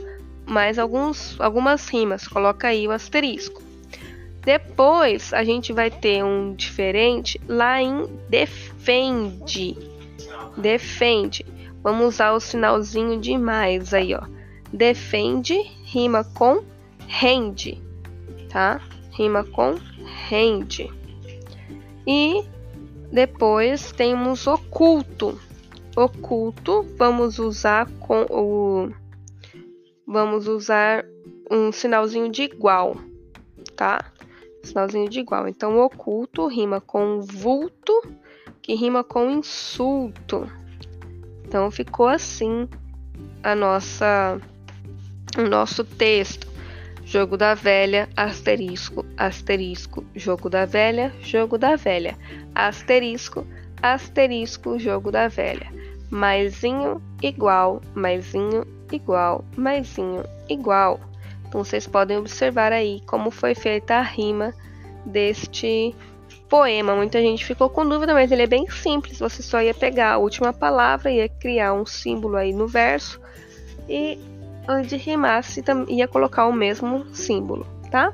mais 0.46 0.78
alguns, 0.78 1.38
algumas 1.40 1.88
rimas. 1.88 2.26
Coloca 2.26 2.68
aí 2.68 2.88
o 2.88 2.90
asterisco. 2.90 3.62
Depois 4.44 5.34
a 5.34 5.44
gente 5.44 5.72
vai 5.72 5.90
ter 5.90 6.24
um 6.24 6.54
diferente 6.54 7.40
lá 7.46 7.82
em 7.82 8.06
defende. 8.30 9.76
Defende. 10.56 11.44
Vamos 11.82 12.14
usar 12.14 12.32
o 12.32 12.40
sinalzinho 12.40 13.20
de 13.20 13.36
mais 13.36 13.92
aí, 13.92 14.14
ó. 14.14 14.22
Defende 14.72 15.54
rima 15.84 16.24
com 16.24 16.62
rende, 17.06 17.80
tá? 18.48 18.80
Rima 19.10 19.44
com 19.44 19.74
rende. 20.28 20.90
E 22.06 22.42
depois 23.12 23.92
temos 23.92 24.46
oculto. 24.46 25.38
Oculto, 25.96 26.86
vamos 26.96 27.38
usar 27.38 27.88
com 27.98 28.26
o 28.30 28.90
vamos 30.06 30.46
usar 30.46 31.04
um 31.50 31.70
sinalzinho 31.72 32.30
de 32.30 32.42
igual, 32.42 32.96
tá? 33.76 34.12
Sinalzinho 34.62 35.08
de 35.08 35.20
igual. 35.20 35.48
Então, 35.48 35.78
oculto 35.78 36.46
rima 36.46 36.80
com 36.80 37.20
vulto, 37.20 37.92
que 38.62 38.74
rima 38.74 39.02
com 39.02 39.30
insulto. 39.30 40.50
Então, 41.44 41.70
ficou 41.70 42.06
assim 42.06 42.68
a 43.42 43.54
nossa 43.54 44.40
o 45.36 45.42
nosso 45.42 45.84
texto. 45.84 46.47
Jogo 47.08 47.38
da 47.38 47.54
velha, 47.54 48.06
asterisco, 48.14 49.02
asterisco, 49.16 50.04
jogo 50.14 50.50
da 50.50 50.66
velha, 50.66 51.10
jogo 51.22 51.56
da 51.56 51.74
velha, 51.74 52.14
asterisco, 52.54 53.46
asterisco, 53.82 54.78
jogo 54.78 55.10
da 55.10 55.26
velha. 55.26 55.72
Maisinho 56.10 57.00
igual, 57.22 57.80
maisinho 57.94 58.62
igual, 58.92 59.42
maisinho, 59.56 60.22
igual. 60.50 61.00
Então 61.46 61.64
vocês 61.64 61.86
podem 61.86 62.18
observar 62.18 62.74
aí 62.74 63.00
como 63.06 63.30
foi 63.30 63.54
feita 63.54 63.94
a 63.94 64.02
rima 64.02 64.52
deste 65.06 65.96
poema. 66.46 66.94
Muita 66.94 67.22
gente 67.22 67.42
ficou 67.42 67.70
com 67.70 67.88
dúvida, 67.88 68.12
mas 68.12 68.30
ele 68.30 68.42
é 68.42 68.46
bem 68.46 68.68
simples. 68.68 69.18
Você 69.18 69.42
só 69.42 69.62
ia 69.62 69.72
pegar 69.72 70.12
a 70.12 70.18
última 70.18 70.52
palavra, 70.52 71.10
ia 71.10 71.26
criar 71.26 71.72
um 71.72 71.86
símbolo 71.86 72.36
aí 72.36 72.52
no 72.52 72.68
verso 72.68 73.18
e 73.88 74.18
onde 74.68 74.96
rimasse 74.96 75.64
ia 75.88 76.06
colocar 76.06 76.46
o 76.46 76.52
mesmo 76.52 77.06
símbolo, 77.14 77.66
tá? 77.90 78.12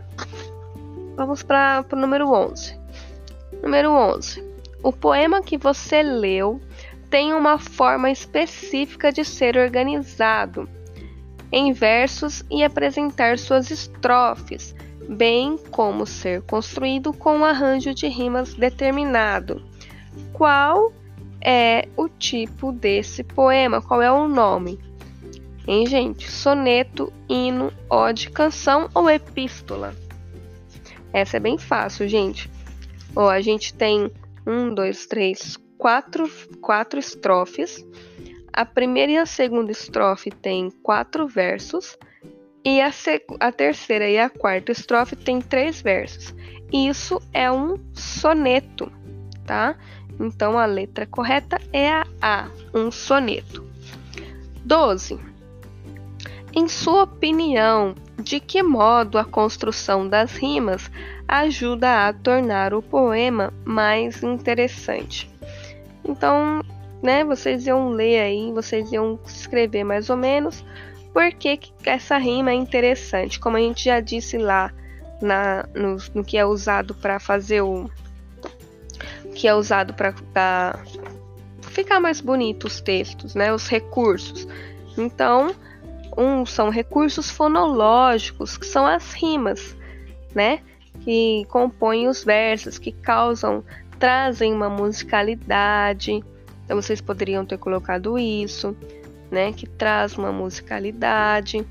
Vamos 1.17 1.43
para 1.43 1.85
o 1.93 1.97
número 1.97 2.31
11. 2.31 2.79
Número 3.63 3.91
11. 3.91 4.45
O 4.83 4.93
poema 4.93 5.43
que 5.43 5.57
você 5.57 6.03
leu 6.03 6.61
tem 7.11 7.33
uma 7.33 7.59
forma 7.59 8.11
específica 8.11 9.13
de 9.13 9.25
ser 9.25 9.57
organizado 9.57 10.69
em 11.51 11.73
versos 11.73 12.45
e 12.51 12.65
apresentar 12.65 13.39
suas 13.39 13.71
estrofes, 13.71 14.75
bem 15.09 15.57
como 15.71 16.05
ser 16.05 16.43
construído 16.43 17.13
com 17.13 17.39
um 17.39 17.45
arranjo 17.45 17.95
de 17.95 18.09
rimas 18.09 18.55
determinado. 18.55 19.63
Qual 20.33 20.93
é 21.41 21.87
o 21.97 22.09
tipo 22.09 22.73
desse 22.73 23.23
poema? 23.23 23.81
Qual 23.81 24.03
é 24.03 24.11
o 24.11 24.27
nome? 24.27 24.79
Hein, 25.67 25.87
gente? 25.87 26.31
Soneto, 26.31 27.13
hino, 27.29 27.73
ode, 27.89 28.31
canção 28.31 28.91
ou 28.95 29.09
epístola? 29.09 29.95
Essa 31.13 31.39
é 31.39 31.41
bem 31.41 31.57
fácil, 31.57 32.07
gente. 32.07 32.51
Ó, 33.17 33.31
a 33.31 33.41
gente 33.41 33.73
tem 33.73 34.11
um, 34.47 34.75
dois, 34.75 35.07
três, 35.07 35.57
quatro, 35.79 36.31
quatro 36.61 36.99
estrofes. 36.99 37.85
A 38.53 38.65
primeira 38.65 39.13
e 39.13 39.17
a 39.17 39.27
segunda 39.27 39.73
estrofe 39.73 40.31
tem 40.31 40.71
quatro 40.83 41.27
versos. 41.27 41.99
E 42.65 42.81
a, 42.81 42.91
a 43.41 43.53
terceira 43.53 44.09
e 44.09 44.19
a 44.19 44.29
quarta 44.29 44.73
estrofe 44.73 45.17
tem 45.17 45.41
três 45.41 45.81
versos. 45.81 46.35
Isso 46.73 47.21
é 47.33 47.51
um 47.51 47.79
soneto, 47.95 48.91
tá? 49.47 49.77
Então 50.19 50.59
a 50.59 50.67
letra 50.67 51.07
correta 51.07 51.59
é 51.73 51.91
a 51.91 52.05
A, 52.21 52.51
um 52.75 52.91
soneto. 52.91 53.65
12. 54.65 55.34
Em 56.57 56.69
sua 56.69 57.03
opinião, 57.03 57.95
de 58.17 58.39
que 58.39 58.63
modo 58.63 59.19
a 59.19 59.25
construção 59.25 60.09
das 60.09 60.37
rimas 60.37 60.89
ajuda 61.27 62.07
a 62.07 62.13
tornar 62.13 62.73
o 62.73 62.81
poema 62.81 63.53
mais 63.65 64.23
interessante? 64.23 65.29
Então, 66.05 66.61
né, 67.03 67.25
vocês 67.25 67.67
iam 67.67 67.91
ler 67.91 68.21
aí, 68.21 68.53
vocês 68.53 68.93
iam 68.93 69.19
escrever 69.27 69.83
mais 69.83 70.09
ou 70.09 70.17
menos 70.17 70.65
por 71.13 71.33
que, 71.33 71.57
que 71.57 71.73
essa 71.85 72.19
rima 72.19 72.51
é 72.51 72.55
interessante. 72.55 73.41
Como 73.41 73.57
a 73.57 73.61
gente 73.61 73.85
já 73.85 74.01
disse 74.01 74.39
lá 74.39 74.73
na, 75.21 75.65
no, 75.75 75.97
no 76.15 76.25
que 76.25 76.37
é 76.37 76.45
usado 76.45 76.95
para 76.95 77.19
fazer 77.19 77.63
o. 77.63 77.91
que 79.35 79.49
é 79.49 79.55
usado 79.55 79.95
para 79.95 80.79
ficar 81.63 82.01
mais 82.01 82.21
bonito 82.21 82.67
os 82.69 82.81
textos, 82.81 83.35
né? 83.35 83.53
Os 83.53 83.69
recursos. 83.69 84.47
Então, 84.97 85.55
um 86.17 86.45
são 86.47 86.71
recursos 86.71 87.31
fonológicos, 87.31 88.57
que 88.57 88.67
são 88.67 88.87
as 88.87 89.13
rimas, 89.13 89.77
né? 90.35 90.61
Que 91.01 91.45
compõem 91.49 92.09
os 92.09 92.25
versos, 92.25 92.79
que 92.79 92.93
causam 92.93 93.65
trazem 93.99 94.53
uma 94.53 94.69
musicalidade. 94.69 96.23
Então 96.65 96.81
vocês 96.81 97.01
poderiam 97.01 97.45
ter 97.45 97.59
colocado 97.59 98.19
isso, 98.19 98.77
né? 99.31 99.53
Que 99.53 99.67
traz 99.67 100.17
uma 100.17 100.33
musicalidade 100.33 101.65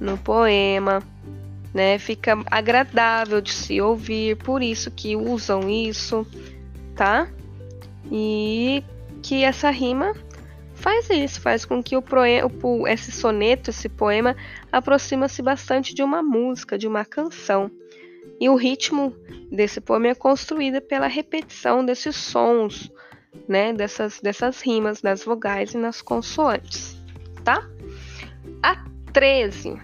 no 0.00 0.16
poema, 0.18 1.02
né? 1.74 1.98
Fica 1.98 2.38
agradável 2.50 3.40
de 3.40 3.52
se 3.52 3.80
ouvir, 3.80 4.36
por 4.36 4.62
isso 4.62 4.90
que 4.90 5.16
usam 5.16 5.68
isso, 5.68 6.26
tá? 6.94 7.28
E 8.10 8.82
que 9.22 9.42
essa 9.42 9.70
rima 9.70 10.14
faz 10.86 11.10
isso, 11.10 11.40
faz 11.40 11.64
com 11.64 11.82
que 11.82 11.96
o, 11.96 12.04
o 12.62 12.86
esse 12.86 13.10
soneto, 13.10 13.70
esse 13.70 13.88
poema, 13.88 14.36
aproxima-se 14.70 15.42
bastante 15.42 15.92
de 15.92 16.00
uma 16.00 16.22
música, 16.22 16.78
de 16.78 16.86
uma 16.86 17.04
canção. 17.04 17.68
E 18.38 18.48
o 18.48 18.54
ritmo 18.54 19.12
desse 19.50 19.80
poema 19.80 20.06
é 20.06 20.14
construído 20.14 20.80
pela 20.80 21.08
repetição 21.08 21.84
desses 21.84 22.14
sons, 22.14 22.88
né, 23.48 23.72
dessas, 23.72 24.20
dessas 24.20 24.60
rimas 24.60 25.02
nas 25.02 25.24
vogais 25.24 25.74
e 25.74 25.76
nas 25.76 26.00
consoantes, 26.00 26.96
tá? 27.42 27.68
A 28.62 28.84
13. 29.12 29.76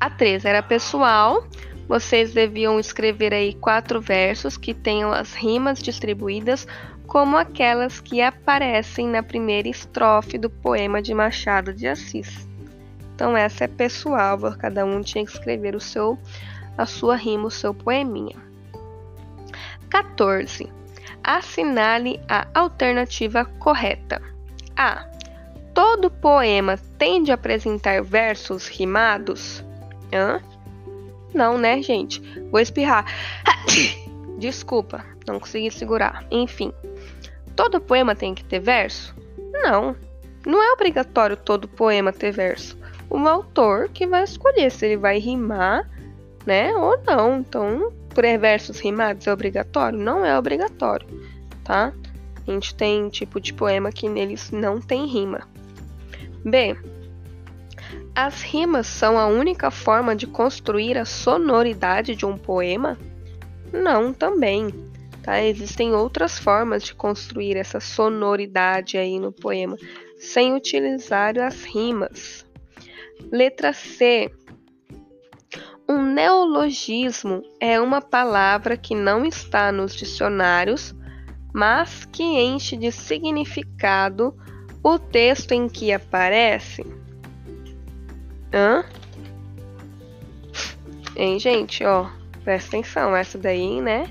A 0.00 0.08
13 0.08 0.48
era 0.48 0.62
pessoal. 0.62 1.46
Vocês 1.86 2.32
deviam 2.32 2.80
escrever 2.80 3.34
aí 3.34 3.52
quatro 3.52 4.00
versos 4.00 4.56
que 4.56 4.72
tenham 4.72 5.12
as 5.12 5.34
rimas 5.34 5.82
distribuídas 5.82 6.66
como 7.08 7.38
aquelas 7.38 8.00
que 8.00 8.20
aparecem 8.20 9.08
na 9.08 9.22
primeira 9.22 9.66
estrofe 9.66 10.36
do 10.36 10.50
poema 10.50 11.00
de 11.00 11.14
Machado 11.14 11.72
de 11.72 11.88
Assis. 11.88 12.46
Então 13.14 13.34
essa 13.34 13.64
é 13.64 13.66
pessoal, 13.66 14.38
cada 14.58 14.84
um 14.84 15.00
tinha 15.00 15.24
que 15.24 15.32
escrever 15.32 15.74
o 15.74 15.80
seu 15.80 16.18
a 16.76 16.86
sua 16.86 17.16
rima, 17.16 17.48
o 17.48 17.50
seu 17.50 17.74
poeminha. 17.74 18.36
14. 19.90 20.70
Assinale 21.24 22.20
a 22.28 22.46
alternativa 22.54 23.44
correta. 23.58 24.22
A. 24.76 25.08
Todo 25.74 26.10
poema 26.10 26.78
tende 26.98 27.32
a 27.32 27.34
apresentar 27.34 28.02
versos 28.02 28.68
rimados? 28.68 29.64
Hã? 30.12 30.40
Não, 31.34 31.58
né, 31.58 31.82
gente? 31.82 32.20
Vou 32.50 32.60
espirrar. 32.60 33.06
Desculpa, 34.38 35.04
não 35.26 35.40
consegui 35.40 35.70
segurar. 35.70 36.24
Enfim, 36.30 36.72
todo 37.58 37.80
poema 37.80 38.14
tem 38.14 38.34
que 38.34 38.44
ter 38.44 38.60
verso? 38.60 39.14
Não, 39.52 39.96
não 40.46 40.62
é 40.62 40.72
obrigatório 40.72 41.36
todo 41.36 41.66
poema 41.66 42.12
ter 42.12 42.30
verso. 42.30 42.78
O 43.10 43.18
autor 43.26 43.88
que 43.88 44.06
vai 44.06 44.22
escolher 44.22 44.70
se 44.70 44.86
ele 44.86 44.96
vai 44.96 45.18
rimar 45.18 45.84
né? 46.48 46.74
Ou 46.74 46.98
não. 47.06 47.40
Então, 47.40 47.92
versos 48.40 48.80
rimados 48.80 49.26
é 49.26 49.32
obrigatório? 49.32 49.98
Não 49.98 50.24
é 50.24 50.36
obrigatório, 50.36 51.06
tá? 51.62 51.92
A 52.46 52.50
gente 52.50 52.74
tem 52.74 53.08
tipo 53.10 53.38
de 53.38 53.52
poema 53.52 53.92
que 53.92 54.08
neles 54.08 54.50
não 54.50 54.80
tem 54.80 55.06
rima. 55.06 55.46
B. 56.42 56.74
As 58.14 58.40
rimas 58.42 58.86
são 58.86 59.18
a 59.18 59.26
única 59.26 59.70
forma 59.70 60.16
de 60.16 60.26
construir 60.26 60.96
a 60.96 61.04
sonoridade 61.04 62.16
de 62.16 62.24
um 62.24 62.38
poema? 62.38 62.98
Não, 63.70 64.12
também. 64.12 64.72
Tá? 65.28 65.42
Existem 65.42 65.92
outras 65.92 66.38
formas 66.38 66.82
de 66.82 66.94
construir 66.94 67.54
essa 67.54 67.80
sonoridade 67.80 68.96
aí 68.96 69.20
no 69.20 69.30
poema, 69.30 69.76
sem 70.16 70.54
utilizar 70.54 71.38
as 71.38 71.64
rimas. 71.64 72.46
Letra 73.30 73.74
C. 73.74 74.32
Um 75.86 76.00
neologismo 76.00 77.42
é 77.60 77.78
uma 77.78 78.00
palavra 78.00 78.74
que 78.74 78.94
não 78.94 79.22
está 79.22 79.70
nos 79.70 79.94
dicionários, 79.94 80.94
mas 81.52 82.06
que 82.06 82.22
enche 82.22 82.74
de 82.74 82.90
significado 82.90 84.34
o 84.82 84.98
texto 84.98 85.52
em 85.52 85.68
que 85.68 85.92
aparece. 85.92 86.86
Hã? 88.50 88.82
Hein, 91.14 91.38
gente, 91.38 91.84
ó, 91.84 92.08
presta 92.42 92.78
atenção, 92.78 93.14
essa 93.14 93.36
daí, 93.36 93.82
né? 93.82 94.10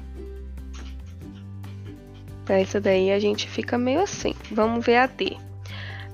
Essa 2.50 2.80
daí 2.80 3.12
a 3.12 3.20
gente 3.20 3.48
fica 3.48 3.78
meio 3.78 4.02
assim. 4.02 4.34
Vamos 4.52 4.86
ver 4.86 4.98
a 4.98 5.08
D. 5.08 5.38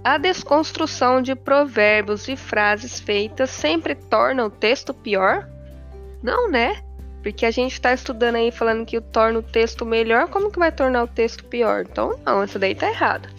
A 0.03 0.17
desconstrução 0.17 1.21
de 1.21 1.33
provérbios 1.33 2.27
e 2.27 2.35
frases 2.35 2.99
feitas 2.99 3.49
sempre 3.49 3.95
torna 3.95 4.45
o 4.45 4.49
texto 4.49 4.93
pior? 4.93 5.47
Não, 6.21 6.49
né? 6.49 6.83
Porque 7.21 7.45
a 7.45 7.51
gente 7.51 7.71
está 7.71 7.93
estudando 7.93 8.35
aí 8.35 8.51
falando 8.51 8.85
que 8.85 8.99
torna 8.99 9.39
o 9.39 9.43
texto 9.43 9.85
melhor, 9.85 10.27
como 10.27 10.51
que 10.51 10.59
vai 10.59 10.73
tornar 10.73 11.03
o 11.03 11.07
texto 11.07 11.45
pior? 11.45 11.85
Então, 11.89 12.19
não, 12.25 12.43
essa 12.43 12.59
daí 12.59 12.75
tá 12.75 12.89
errada. 12.89 13.29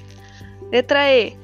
Letra 0.73 1.11
E. 1.13 1.37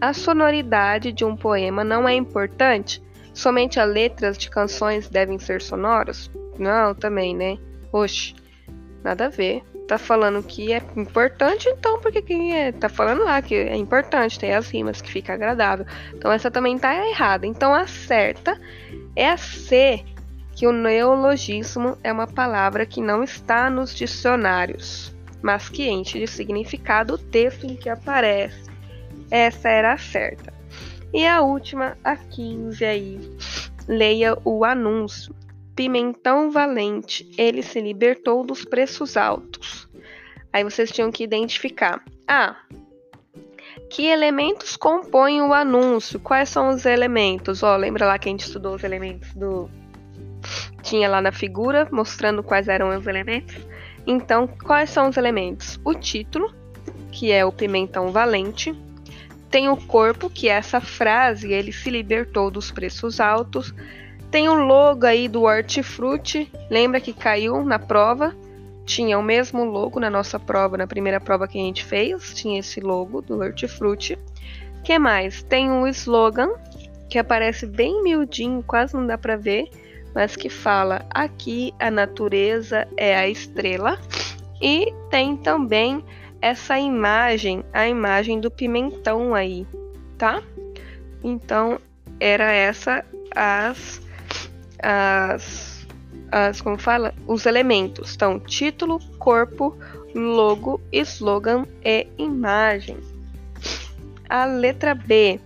A 0.00 0.12
sonoridade 0.12 1.12
de 1.12 1.24
um 1.24 1.36
poema 1.36 1.82
não 1.82 2.08
é 2.08 2.14
importante? 2.14 3.02
Somente 3.34 3.80
as 3.80 3.90
letras 3.90 4.38
de 4.38 4.48
canções 4.48 5.08
devem 5.08 5.38
ser 5.38 5.60
sonoras? 5.60 6.30
Não, 6.58 6.94
também, 6.94 7.34
né? 7.34 7.58
Oxe, 7.92 8.34
nada 9.02 9.26
a 9.26 9.28
ver. 9.28 9.62
Tá 9.90 9.98
falando 9.98 10.40
que 10.40 10.72
é 10.72 10.80
importante, 10.96 11.68
então 11.68 11.98
por 11.98 12.12
que 12.12 12.22
que 12.22 12.52
é? 12.52 12.70
Tá 12.70 12.88
falando 12.88 13.24
lá 13.24 13.42
que 13.42 13.56
é 13.56 13.74
importante, 13.74 14.38
tem 14.38 14.54
as 14.54 14.70
rimas, 14.70 15.02
que 15.02 15.10
fica 15.10 15.34
agradável. 15.34 15.84
Então 16.14 16.30
essa 16.30 16.48
também 16.48 16.78
tá 16.78 16.94
errada. 17.08 17.44
Então 17.44 17.74
a 17.74 17.88
certa 17.88 18.56
é 19.16 19.28
a 19.28 19.36
C, 19.36 20.04
que 20.54 20.64
o 20.64 20.70
neologismo 20.70 21.98
é 22.04 22.12
uma 22.12 22.28
palavra 22.28 22.86
que 22.86 23.00
não 23.00 23.24
está 23.24 23.68
nos 23.68 23.92
dicionários, 23.92 25.12
mas 25.42 25.68
que 25.68 25.90
enche 25.90 26.20
de 26.20 26.28
significado 26.28 27.14
o 27.14 27.18
texto 27.18 27.66
em 27.66 27.74
que 27.74 27.88
aparece. 27.88 28.70
Essa 29.28 29.70
era 29.70 29.94
a 29.94 29.98
certa. 29.98 30.54
E 31.12 31.26
a 31.26 31.40
última, 31.40 31.98
a 32.04 32.14
15 32.14 32.84
aí. 32.84 33.36
Leia 33.88 34.38
o 34.44 34.64
anúncio. 34.64 35.34
Pimentão 35.74 36.50
Valente, 36.50 37.28
ele 37.38 37.62
se 37.62 37.80
libertou 37.80 38.44
dos 38.44 38.64
preços 38.64 39.16
altos. 39.16 39.79
Aí 40.52 40.64
vocês 40.64 40.90
tinham 40.90 41.10
que 41.10 41.22
identificar. 41.22 42.02
Ah, 42.26 42.56
que 43.90 44.06
elementos 44.06 44.76
compõem 44.76 45.42
o 45.42 45.52
anúncio? 45.52 46.20
Quais 46.20 46.48
são 46.48 46.70
os 46.70 46.86
elementos? 46.86 47.62
Ó, 47.62 47.76
lembra 47.76 48.06
lá 48.06 48.18
que 48.18 48.28
a 48.28 48.32
gente 48.32 48.46
estudou 48.46 48.74
os 48.74 48.84
elementos 48.84 49.34
do 49.34 49.68
tinha 50.82 51.08
lá 51.08 51.20
na 51.20 51.32
figura, 51.32 51.88
mostrando 51.90 52.42
quais 52.42 52.68
eram 52.68 52.96
os 52.96 53.06
elementos. 53.06 53.56
Então, 54.06 54.46
quais 54.46 54.90
são 54.90 55.08
os 55.08 55.16
elementos? 55.16 55.78
O 55.84 55.94
título, 55.94 56.54
que 57.12 57.30
é 57.30 57.44
o 57.44 57.52
pimentão 57.52 58.10
valente. 58.10 58.74
Tem 59.50 59.68
o 59.68 59.76
corpo, 59.76 60.30
que 60.30 60.48
é 60.48 60.52
essa 60.52 60.80
frase, 60.80 61.52
ele 61.52 61.72
se 61.72 61.90
libertou 61.90 62.50
dos 62.50 62.70
preços 62.70 63.20
altos. 63.20 63.74
Tem 64.30 64.48
o 64.48 64.54
logo 64.54 65.04
aí 65.04 65.26
do 65.26 65.42
hortifruti, 65.42 66.50
lembra 66.70 67.00
que 67.00 67.12
caiu 67.12 67.64
na 67.64 67.78
prova? 67.78 68.34
Tinha 68.90 69.16
o 69.16 69.22
mesmo 69.22 69.64
logo 69.64 70.00
na 70.00 70.10
nossa 70.10 70.36
prova, 70.36 70.76
na 70.76 70.84
primeira 70.84 71.20
prova 71.20 71.46
que 71.46 71.56
a 71.56 71.62
gente 71.62 71.84
fez, 71.84 72.34
tinha 72.34 72.58
esse 72.58 72.80
logo 72.80 73.22
do 73.22 73.38
hortifruti. 73.38 74.18
que 74.82 74.98
mais? 74.98 75.44
Tem 75.44 75.70
o 75.70 75.86
slogan, 75.86 76.50
que 77.08 77.16
aparece 77.16 77.66
bem 77.66 78.02
miudinho, 78.02 78.64
quase 78.66 78.94
não 78.94 79.06
dá 79.06 79.16
para 79.16 79.36
ver, 79.36 79.70
mas 80.12 80.34
que 80.34 80.48
fala 80.48 81.06
aqui 81.08 81.72
a 81.78 81.88
natureza 81.88 82.88
é 82.96 83.16
a 83.16 83.28
estrela. 83.28 83.96
E 84.60 84.92
tem 85.08 85.36
também 85.36 86.04
essa 86.42 86.76
imagem, 86.76 87.62
a 87.72 87.86
imagem 87.86 88.40
do 88.40 88.50
pimentão 88.50 89.36
aí, 89.36 89.68
tá? 90.18 90.42
Então, 91.22 91.78
era 92.18 92.50
essa 92.50 93.04
as 93.36 94.02
as 94.82 95.69
as 96.30 96.60
como 96.60 96.78
fala, 96.78 97.14
os 97.26 97.46
elementos. 97.46 98.14
Então, 98.14 98.38
título, 98.38 98.98
corpo, 99.18 99.76
logo, 100.14 100.80
slogan 100.92 101.66
e 101.84 102.06
imagem. 102.18 102.98
A 104.28 104.44
letra 104.44 104.94
B 104.94 105.40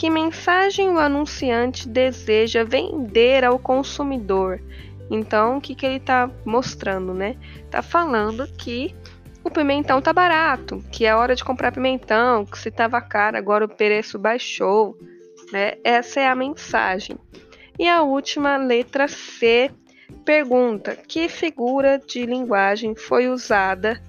que 0.00 0.08
mensagem 0.08 0.88
o 0.88 0.98
anunciante 0.98 1.86
deseja 1.86 2.64
vender 2.64 3.44
ao 3.44 3.58
consumidor? 3.58 4.58
Então, 5.10 5.58
o 5.58 5.60
que, 5.60 5.74
que 5.74 5.84
ele 5.84 5.96
está 5.96 6.30
mostrando, 6.42 7.12
né? 7.12 7.36
Está 7.56 7.82
falando 7.82 8.46
que 8.56 8.94
o 9.44 9.50
pimentão 9.50 10.00
tá 10.00 10.10
barato, 10.10 10.82
que 10.90 11.04
é 11.04 11.14
hora 11.14 11.36
de 11.36 11.44
comprar 11.44 11.70
pimentão, 11.70 12.46
que 12.46 12.58
se 12.58 12.70
estava 12.70 12.98
caro, 13.02 13.36
agora 13.36 13.66
o 13.66 13.68
preço 13.68 14.18
baixou, 14.18 14.96
né? 15.52 15.74
Essa 15.84 16.20
é 16.20 16.28
a 16.28 16.34
mensagem. 16.34 17.18
E 17.78 17.86
a 17.86 18.00
última 18.00 18.56
letra 18.56 19.06
C 19.06 19.70
pergunta: 20.10 20.96
que 20.96 21.28
figura 21.28 21.98
de 21.98 22.24
linguagem 22.26 22.94
foi 22.94 23.28
usada 23.28 24.00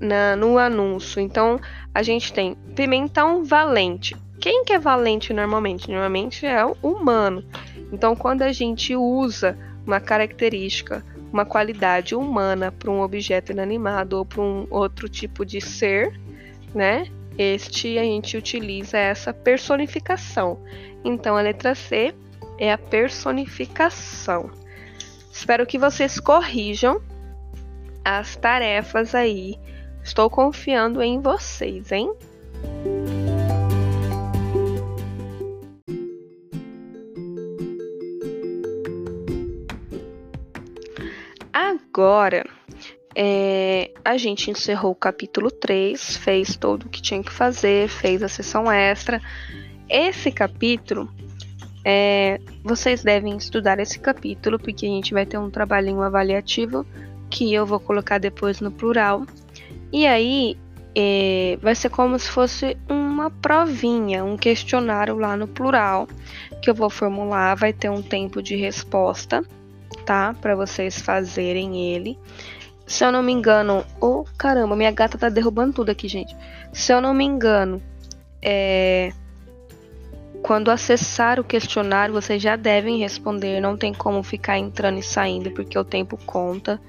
na, 0.00 0.36
no 0.36 0.58
anúncio? 0.58 1.20
Então, 1.20 1.60
a 1.94 2.02
gente 2.02 2.32
tem 2.32 2.54
pimentão 2.74 3.44
valente. 3.44 4.16
Quem 4.40 4.64
que 4.64 4.72
é 4.72 4.78
valente 4.78 5.32
normalmente? 5.32 5.90
Normalmente 5.90 6.46
é 6.46 6.64
o 6.64 6.76
humano. 6.82 7.44
Então, 7.92 8.16
quando 8.16 8.42
a 8.42 8.52
gente 8.52 8.96
usa 8.96 9.56
uma 9.86 10.00
característica, 10.00 11.04
uma 11.32 11.44
qualidade 11.44 12.14
humana 12.14 12.72
para 12.72 12.90
um 12.90 13.00
objeto 13.00 13.52
inanimado 13.52 14.18
ou 14.18 14.24
para 14.24 14.40
um 14.40 14.66
outro 14.70 15.08
tipo 15.08 15.44
de 15.44 15.60
ser, 15.60 16.18
né? 16.74 17.06
Este 17.38 17.98
a 17.98 18.02
gente 18.02 18.36
utiliza 18.36 18.98
essa 18.98 19.32
personificação. 19.32 20.58
Então, 21.04 21.36
a 21.36 21.40
letra 21.40 21.74
C 21.74 22.14
é 22.58 22.72
a 22.72 22.78
personificação. 22.78 24.50
Espero 25.40 25.64
que 25.64 25.78
vocês 25.78 26.20
corrijam 26.20 27.00
as 28.04 28.36
tarefas 28.36 29.14
aí. 29.14 29.58
Estou 30.04 30.28
confiando 30.28 31.02
em 31.02 31.18
vocês, 31.18 31.90
hein? 31.90 32.12
Agora, 41.50 42.44
é, 43.16 43.92
a 44.04 44.18
gente 44.18 44.50
encerrou 44.50 44.92
o 44.92 44.94
capítulo 44.94 45.50
3, 45.50 46.18
fez 46.18 46.54
tudo 46.54 46.84
o 46.84 46.90
que 46.90 47.00
tinha 47.00 47.22
que 47.22 47.32
fazer, 47.32 47.88
fez 47.88 48.22
a 48.22 48.28
sessão 48.28 48.70
extra. 48.70 49.18
Esse 49.88 50.30
capítulo, 50.30 51.10
é, 51.90 52.40
vocês 52.62 53.02
devem 53.02 53.36
estudar 53.36 53.78
esse 53.78 53.98
capítulo, 53.98 54.58
porque 54.58 54.86
a 54.86 54.88
gente 54.88 55.12
vai 55.12 55.26
ter 55.26 55.38
um 55.38 55.50
trabalhinho 55.50 56.02
avaliativo 56.02 56.86
que 57.28 57.52
eu 57.52 57.66
vou 57.66 57.80
colocar 57.80 58.18
depois 58.18 58.60
no 58.60 58.70
plural. 58.70 59.26
E 59.92 60.06
aí, 60.06 60.56
é, 60.94 61.58
vai 61.60 61.74
ser 61.74 61.90
como 61.90 62.18
se 62.18 62.28
fosse 62.28 62.76
uma 62.88 63.30
provinha, 63.30 64.24
um 64.24 64.36
questionário 64.36 65.16
lá 65.16 65.36
no 65.36 65.48
plural, 65.48 66.08
que 66.62 66.70
eu 66.70 66.74
vou 66.74 66.90
formular, 66.90 67.54
vai 67.56 67.72
ter 67.72 67.90
um 67.90 68.02
tempo 68.02 68.42
de 68.42 68.56
resposta 68.56 69.44
tá? 70.04 70.34
Para 70.40 70.54
vocês 70.54 71.00
fazerem 71.00 71.92
ele. 71.94 72.18
Se 72.86 73.04
eu 73.04 73.12
não 73.12 73.22
me 73.22 73.32
engano, 73.32 73.84
oh 74.00 74.24
caramba, 74.36 74.74
minha 74.74 74.90
gata 74.90 75.16
tá 75.16 75.28
derrubando 75.28 75.74
tudo 75.74 75.90
aqui, 75.90 76.08
gente. 76.08 76.36
Se 76.72 76.92
eu 76.92 77.00
não 77.00 77.14
me 77.14 77.24
engano, 77.24 77.80
é 78.42 79.12
quando 80.42 80.70
acessar 80.70 81.38
o 81.38 81.44
questionário, 81.44 82.14
vocês 82.14 82.42
já 82.42 82.56
devem 82.56 82.98
responder, 82.98 83.60
não 83.60 83.76
tem 83.76 83.92
como 83.92 84.22
ficar 84.22 84.58
entrando 84.58 84.98
e 84.98 85.02
saindo, 85.02 85.50
porque 85.50 85.78
o 85.78 85.84
tempo 85.84 86.18
conta, 86.24 86.80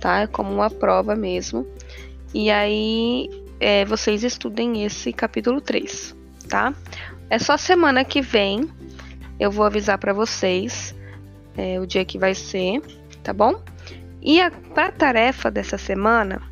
tá? 0.00 0.20
É 0.20 0.26
como 0.26 0.52
uma 0.52 0.70
prova 0.70 1.14
mesmo. 1.14 1.66
E 2.32 2.50
aí, 2.50 3.28
é, 3.58 3.84
vocês 3.84 4.22
estudem 4.22 4.84
esse 4.84 5.12
capítulo 5.12 5.60
3, 5.60 6.14
tá? 6.48 6.72
É 7.28 7.38
só 7.38 7.56
semana 7.56 8.04
que 8.04 8.20
vem, 8.20 8.68
eu 9.38 9.50
vou 9.50 9.64
avisar 9.64 9.98
para 9.98 10.12
vocês 10.12 10.94
é, 11.56 11.78
o 11.80 11.86
dia 11.86 12.04
que 12.04 12.18
vai 12.18 12.34
ser, 12.34 12.80
tá 13.22 13.32
bom? 13.32 13.60
E 14.22 14.40
a 14.40 14.50
tarefa 14.96 15.50
dessa 15.50 15.78
semana, 15.78 16.42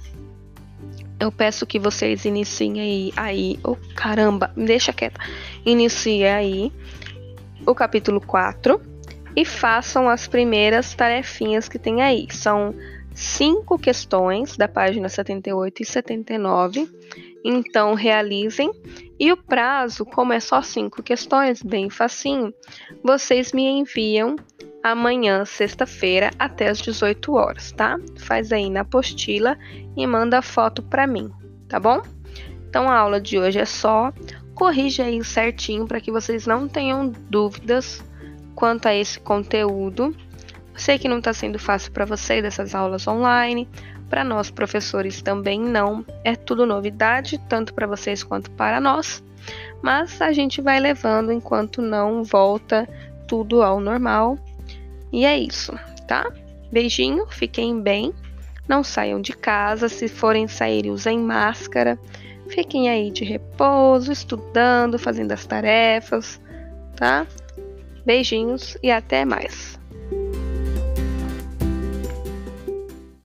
eu 1.20 1.32
peço 1.32 1.66
que 1.66 1.78
vocês 1.78 2.24
iniciem 2.24 2.80
aí, 2.80 3.12
aí, 3.16 3.60
oh 3.64 3.76
caramba, 3.94 4.52
deixa 4.56 4.92
quieta, 4.92 5.20
inicie 5.64 6.24
aí 6.24 6.72
o 7.66 7.74
capítulo 7.74 8.20
4 8.20 8.80
e 9.36 9.44
façam 9.44 10.08
as 10.08 10.26
primeiras 10.26 10.94
tarefinhas 10.94 11.68
que 11.68 11.78
tem 11.78 12.02
aí. 12.02 12.26
São 12.30 12.74
cinco 13.14 13.78
questões 13.78 14.56
da 14.56 14.66
página 14.66 15.08
78 15.08 15.82
e 15.82 15.84
79. 15.84 16.88
Então, 17.44 17.94
realizem. 17.94 18.72
E 19.18 19.32
o 19.32 19.36
prazo, 19.36 20.04
como 20.04 20.32
é 20.32 20.40
só 20.40 20.62
cinco 20.62 21.02
questões, 21.02 21.62
bem 21.62 21.90
facinho, 21.90 22.52
vocês 23.02 23.52
me 23.52 23.64
enviam 23.64 24.36
amanhã, 24.82 25.44
sexta-feira, 25.44 26.30
até 26.38 26.68
as 26.68 26.78
18 26.78 27.32
horas, 27.34 27.72
tá? 27.72 27.98
Faz 28.18 28.52
aí 28.52 28.70
na 28.70 28.80
apostila 28.80 29.58
e 29.96 30.06
manda 30.06 30.42
foto 30.42 30.82
para 30.82 31.06
mim, 31.06 31.30
tá 31.68 31.78
bom? 31.80 32.02
Então, 32.68 32.88
a 32.88 32.96
aula 32.96 33.20
de 33.20 33.38
hoje 33.38 33.58
é 33.58 33.64
só. 33.64 34.12
Corrija 34.54 35.04
aí 35.04 35.22
certinho 35.24 35.86
para 35.86 36.00
que 36.00 36.10
vocês 36.10 36.46
não 36.46 36.68
tenham 36.68 37.10
dúvidas 37.30 38.04
quanto 38.54 38.86
a 38.86 38.94
esse 38.94 39.18
conteúdo. 39.20 40.14
Sei 40.74 40.98
que 40.98 41.08
não 41.08 41.18
está 41.18 41.32
sendo 41.32 41.58
fácil 41.58 41.92
para 41.92 42.04
vocês 42.04 42.42
dessas 42.42 42.74
aulas 42.74 43.06
online, 43.06 43.68
para 44.08 44.22
nós 44.22 44.50
professores 44.50 45.22
também 45.22 45.60
não. 45.60 46.04
É 46.24 46.34
tudo 46.34 46.66
novidade, 46.66 47.38
tanto 47.48 47.72
para 47.72 47.86
vocês 47.86 48.22
quanto 48.22 48.50
para 48.50 48.80
nós. 48.80 49.22
Mas 49.82 50.20
a 50.20 50.32
gente 50.32 50.60
vai 50.60 50.78
levando 50.80 51.32
enquanto 51.32 51.80
não 51.80 52.22
volta 52.22 52.88
tudo 53.26 53.62
ao 53.62 53.80
normal. 53.80 54.38
E 55.12 55.24
é 55.24 55.38
isso, 55.38 55.72
tá? 56.06 56.30
Beijinho, 56.70 57.26
fiquem 57.28 57.80
bem. 57.80 58.12
Não 58.68 58.84
saiam 58.84 59.20
de 59.20 59.32
casa, 59.32 59.88
se 59.88 60.08
forem 60.08 60.46
sair, 60.46 60.90
usem 60.90 61.18
máscara. 61.18 61.98
Fiquem 62.48 62.88
aí 62.88 63.10
de 63.10 63.24
repouso, 63.24 64.12
estudando, 64.12 64.98
fazendo 64.98 65.32
as 65.32 65.46
tarefas, 65.46 66.40
tá? 66.96 67.26
Beijinhos 68.04 68.76
e 68.82 68.90
até 68.90 69.24
mais. 69.24 69.78